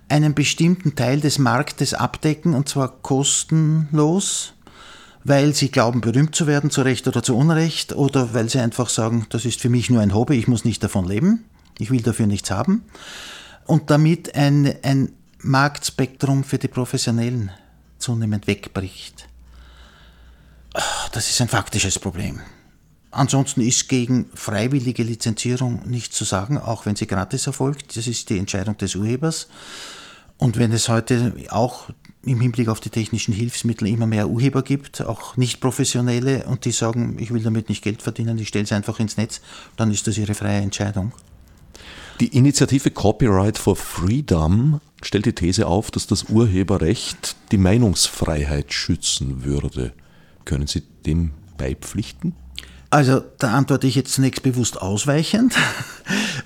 [0.08, 4.54] einen bestimmten Teil des Marktes abdecken und zwar kostenlos,
[5.24, 8.88] weil sie glauben, berühmt zu werden, zu Recht oder zu Unrecht, oder weil sie einfach
[8.88, 11.44] sagen, das ist für mich nur ein Hobby, ich muss nicht davon leben.
[11.78, 12.82] Ich will dafür nichts haben.
[13.66, 17.50] Und damit ein, ein Marktspektrum für die Professionellen
[17.98, 19.28] zunehmend wegbricht.
[21.12, 22.40] Das ist ein faktisches Problem.
[23.10, 27.96] Ansonsten ist gegen freiwillige Lizenzierung nichts zu sagen, auch wenn sie gratis erfolgt.
[27.96, 29.48] Das ist die Entscheidung des Urhebers.
[30.36, 31.88] Und wenn es heute auch
[32.22, 36.70] im Hinblick auf die technischen Hilfsmittel immer mehr Urheber gibt, auch nicht professionelle, und die
[36.70, 39.40] sagen, ich will damit nicht Geld verdienen, ich stelle es einfach ins Netz,
[39.76, 41.12] dann ist das ihre freie Entscheidung.
[42.20, 49.44] Die Initiative Copyright for Freedom stellt die These auf, dass das Urheberrecht die Meinungsfreiheit schützen
[49.44, 49.92] würde.
[50.44, 52.34] Können Sie dem beipflichten?
[52.90, 55.54] Also da antworte ich jetzt zunächst bewusst ausweichend.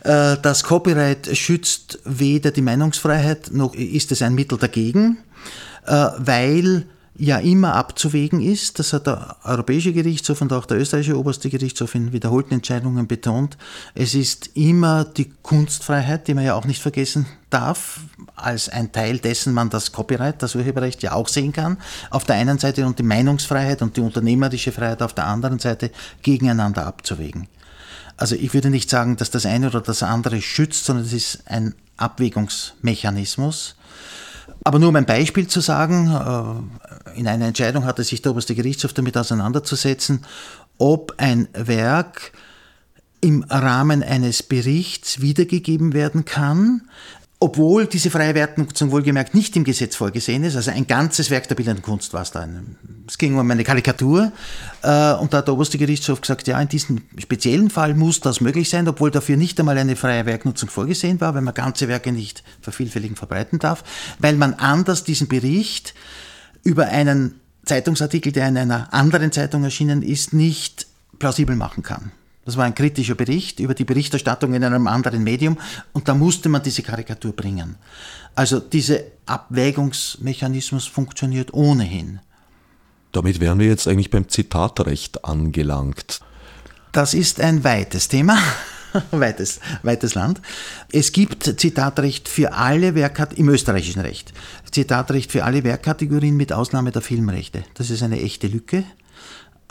[0.05, 5.19] Äh, das Copyright schützt weder die Meinungsfreiheit noch ist es ein Mittel dagegen,
[5.87, 6.87] äh, weil
[7.17, 11.95] ja immer abzuwägen ist, das hat der Europäische Gerichtshof und auch der österreichische Oberste Gerichtshof
[11.95, 13.59] in wiederholten Entscheidungen betont,
[13.95, 18.01] es ist immer die Kunstfreiheit, die man ja auch nicht vergessen darf,
[18.35, 21.77] als ein Teil dessen man das Copyright, das Urheberrecht ja auch sehen kann,
[22.11, 25.91] auf der einen Seite und die Meinungsfreiheit und die unternehmerische Freiheit auf der anderen Seite
[26.23, 27.47] gegeneinander abzuwägen.
[28.17, 31.43] Also ich würde nicht sagen, dass das eine oder das andere schützt, sondern es ist
[31.47, 33.77] ein Abwägungsmechanismus.
[34.65, 38.55] Aber nur um ein Beispiel zu sagen, äh, in einer Entscheidung hatte sich der oberste
[38.55, 40.25] Gerichtshof damit auseinanderzusetzen,
[40.79, 42.33] ob ein Werk
[43.21, 46.83] im Rahmen eines Berichts wiedergegeben werden kann,
[47.43, 51.57] obwohl diese freie Wertnutzung wohlgemerkt nicht im Gesetz vorgesehen ist, also ein ganzes Werk der
[51.57, 52.49] bildenden Kunst war es da.
[53.09, 54.31] Es ging um eine Karikatur
[54.83, 58.41] äh, und da hat der oberste Gerichtshof gesagt, ja, in diesem speziellen Fall muss das
[58.41, 62.13] möglich sein, obwohl dafür nicht einmal eine freie Werknutzung vorgesehen war, weil man ganze Werke
[62.13, 63.83] nicht vervielfältigen verbreiten darf,
[64.21, 65.95] weil man anders diesen Bericht
[66.63, 70.87] über einen Zeitungsartikel, der in einer anderen Zeitung erschienen ist, nicht
[71.19, 72.13] plausibel machen kann.
[72.45, 75.59] Das war ein kritischer Bericht über die Berichterstattung in einem anderen Medium
[75.93, 77.77] und da musste man diese Karikatur bringen.
[78.35, 82.21] Also dieser Abwägungsmechanismus funktioniert ohnehin.
[83.13, 86.21] Damit wären wir jetzt eigentlich beim Zitatrecht angelangt.
[86.93, 88.39] Das ist ein weites Thema.
[89.11, 90.41] weites, weites Land.
[90.91, 94.33] Es gibt Zitatrecht für alle Werkkategorien, im österreichischen Recht,
[94.71, 97.65] Zitatrecht für alle Werkkategorien mit Ausnahme der Filmrechte.
[97.75, 98.85] Das ist eine echte Lücke.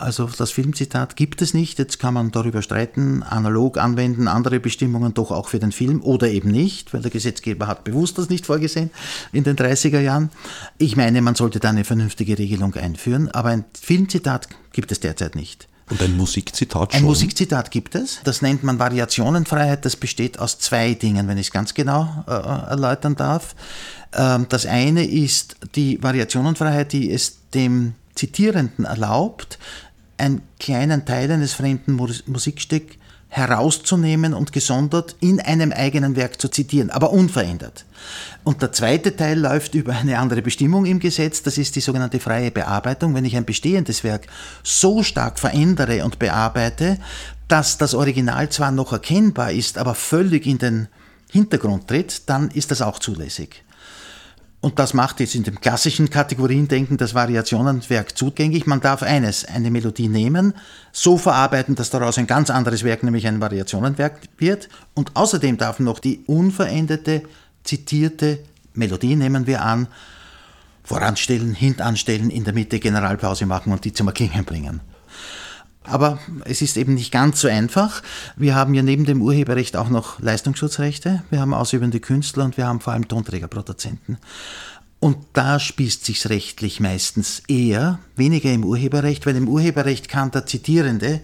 [0.02, 1.80] Also das Filmzitat gibt es nicht.
[1.80, 6.28] Jetzt kann man darüber streiten, analog anwenden, andere Bestimmungen doch auch für den Film oder
[6.30, 8.89] eben nicht, weil der Gesetzgeber hat bewusst das nicht vorgesehen
[9.32, 10.30] in den 30er Jahren.
[10.78, 15.36] Ich meine, man sollte da eine vernünftige Regelung einführen, aber ein Filmzitat gibt es derzeit
[15.36, 15.68] nicht.
[15.89, 17.02] Und ein Musikzitat schon?
[17.02, 18.22] Ein Musikzitat gibt es.
[18.24, 19.84] Das nennt man Variationenfreiheit.
[19.84, 23.56] Das besteht aus zwei Dingen, wenn ich es ganz genau äh, erläutern darf.
[24.14, 29.60] Ähm, das eine ist die Variationenfreiheit, die es dem Zitierenden erlaubt,
[30.22, 32.96] einen kleinen Teil eines fremden Musikstücks
[33.32, 37.86] herauszunehmen und gesondert in einem eigenen Werk zu zitieren, aber unverändert.
[38.44, 42.20] Und der zweite Teil läuft über eine andere Bestimmung im Gesetz, das ist die sogenannte
[42.20, 43.16] freie Bearbeitung.
[43.16, 44.28] Wenn ich ein bestehendes Werk
[44.64, 46.98] so stark verändere und bearbeite,
[47.48, 50.88] dass das Original zwar noch erkennbar ist, aber völlig in den
[51.30, 53.64] Hintergrund tritt, dann ist das auch zulässig.
[54.62, 58.68] Und das macht jetzt in dem klassischen Kategoriendenken das Variationenwerk zugänglich.
[58.68, 60.53] Man darf eines, eine Melodie nehmen,
[60.91, 64.70] so verarbeiten, dass daraus ein ganz anderes Werk, nämlich ein Variationenwerk wird.
[64.93, 67.24] Und außerdem darf noch die unveränderte,
[67.64, 68.38] zitierte
[68.74, 69.88] Melodie, nehmen wir an,
[70.84, 74.82] voranstellen, hintanstellen, in der Mitte Generalpause machen und die zum Erklingen bringen.
[75.84, 78.04] Aber es ist eben nicht ganz so einfach.
[78.36, 82.68] Wir haben ja neben dem Urheberrecht auch noch Leistungsschutzrechte, wir haben ausübende Künstler und wir
[82.68, 84.18] haben vor allem Tonträgerproduzenten.
[85.00, 90.46] Und da spießt sich's rechtlich meistens eher, weniger im Urheberrecht, weil im Urheberrecht kann der
[90.46, 91.22] Zitierende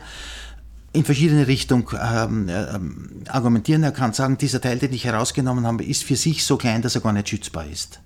[0.93, 3.83] in verschiedene Richtungen ähm, äh, argumentieren.
[3.83, 6.95] Er kann sagen, dieser Teil, den ich herausgenommen habe, ist für sich so klein, dass
[6.95, 7.99] er gar nicht schützbar ist.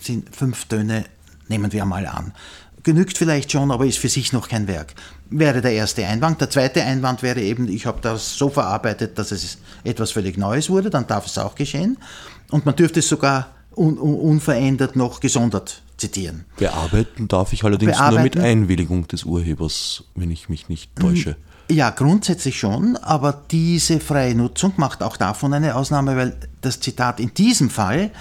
[0.00, 1.06] Sind fünf Töne,
[1.48, 2.34] nehmen wir einmal an
[2.86, 4.94] genügt vielleicht schon, aber ist für sich noch kein Werk.
[5.30, 6.40] Wäre der erste Einwand.
[6.40, 10.70] Der zweite Einwand wäre eben, ich habe das so verarbeitet, dass es etwas völlig Neues
[10.70, 11.98] wurde, dann darf es auch geschehen.
[12.50, 16.44] Und man dürfte es sogar un un unverändert noch gesondert zitieren.
[16.58, 21.36] Bearbeiten darf ich allerdings nur mit Einwilligung des Urhebers, wenn ich mich nicht täusche.
[21.68, 27.18] Ja, grundsätzlich schon, aber diese freie Nutzung macht auch davon eine Ausnahme, weil das Zitat
[27.18, 28.12] in diesem Fall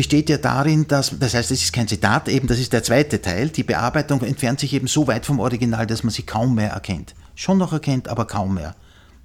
[0.00, 3.20] besteht ja darin, dass, das heißt, es ist kein Zitat, eben das ist der zweite
[3.20, 6.70] Teil, die Bearbeitung entfernt sich eben so weit vom Original, dass man sie kaum mehr
[6.70, 7.14] erkennt.
[7.34, 8.74] Schon noch erkennt, aber kaum mehr,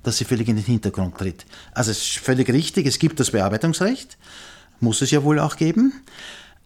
[0.04, 1.46] dass sie völlig in den Hintergrund tritt.
[1.74, 4.18] Also es ist völlig richtig, es gibt das Bearbeitungsrecht,
[4.82, 5.94] muss es ja wohl auch geben,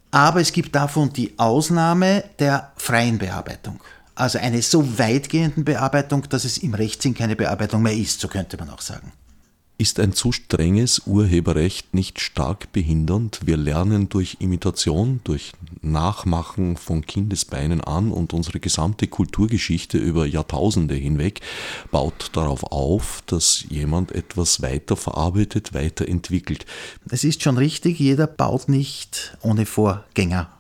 [0.10, 3.80] aber es gibt davon die Ausnahme der freien Bearbeitung.
[4.16, 8.58] Also eine so weitgehenden Bearbeitung, dass es im Rechtssinn keine Bearbeitung mehr ist, so könnte
[8.58, 9.12] man auch sagen.
[9.82, 13.40] Ist ein zu strenges Urheberrecht nicht stark behindernd?
[13.46, 20.96] Wir lernen durch Imitation, durch Nachmachen von Kindesbeinen an und unsere gesamte Kulturgeschichte über Jahrtausende
[20.96, 21.40] hinweg
[21.92, 26.66] baut darauf auf, dass jemand etwas weiterverarbeitet, weiterentwickelt.
[27.10, 30.59] Es ist schon richtig, jeder baut nicht ohne Vorgänger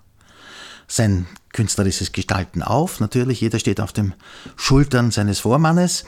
[0.89, 2.99] sein künstlerisches Gestalten auf.
[2.99, 4.13] Natürlich, jeder steht auf den
[4.55, 6.03] Schultern seines Vormannes,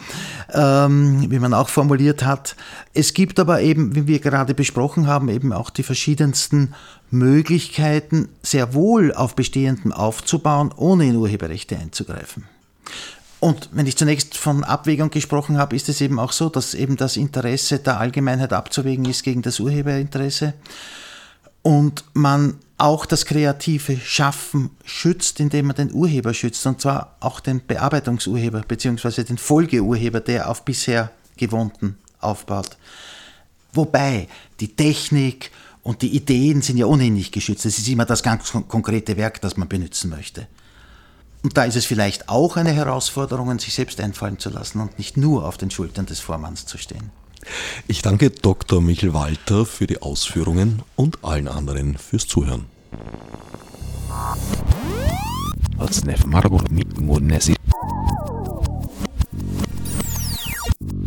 [0.53, 2.55] ähm, wie man auch formuliert hat.
[2.93, 6.73] Es gibt aber eben, wie wir gerade besprochen haben, eben auch die verschiedensten
[7.09, 12.45] Möglichkeiten, sehr wohl auf Bestehendem aufzubauen, ohne in Urheberrechte einzugreifen.
[13.39, 16.97] Und wenn ich zunächst von Abwägung gesprochen habe, ist es eben auch so, dass eben
[16.97, 20.53] das Interesse der Allgemeinheit abzuwägen ist gegen das Urheberinteresse
[21.63, 27.39] und man auch das kreative Schaffen schützt, indem man den Urheber schützt, und zwar auch
[27.39, 29.23] den Bearbeitungsurheber bzw.
[29.23, 32.77] den Folgeurheber, der auf bisher gewohnten aufbaut.
[33.71, 34.27] Wobei
[34.59, 35.51] die Technik
[35.83, 37.65] und die Ideen sind ja ohnehin nicht geschützt.
[37.65, 40.47] Es ist immer das ganz konkrete Werk, das man benutzen möchte.
[41.43, 45.17] Und da ist es vielleicht auch eine Herausforderung, sich selbst einfallen zu lassen und nicht
[45.17, 47.11] nur auf den Schultern des Vormanns zu stehen.
[47.87, 48.81] Ich danke Dr.
[48.81, 52.65] Michael Walter für die Ausführungen und allen anderen fürs Zuhören.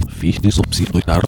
[0.08, 1.22] Fichte subsidiar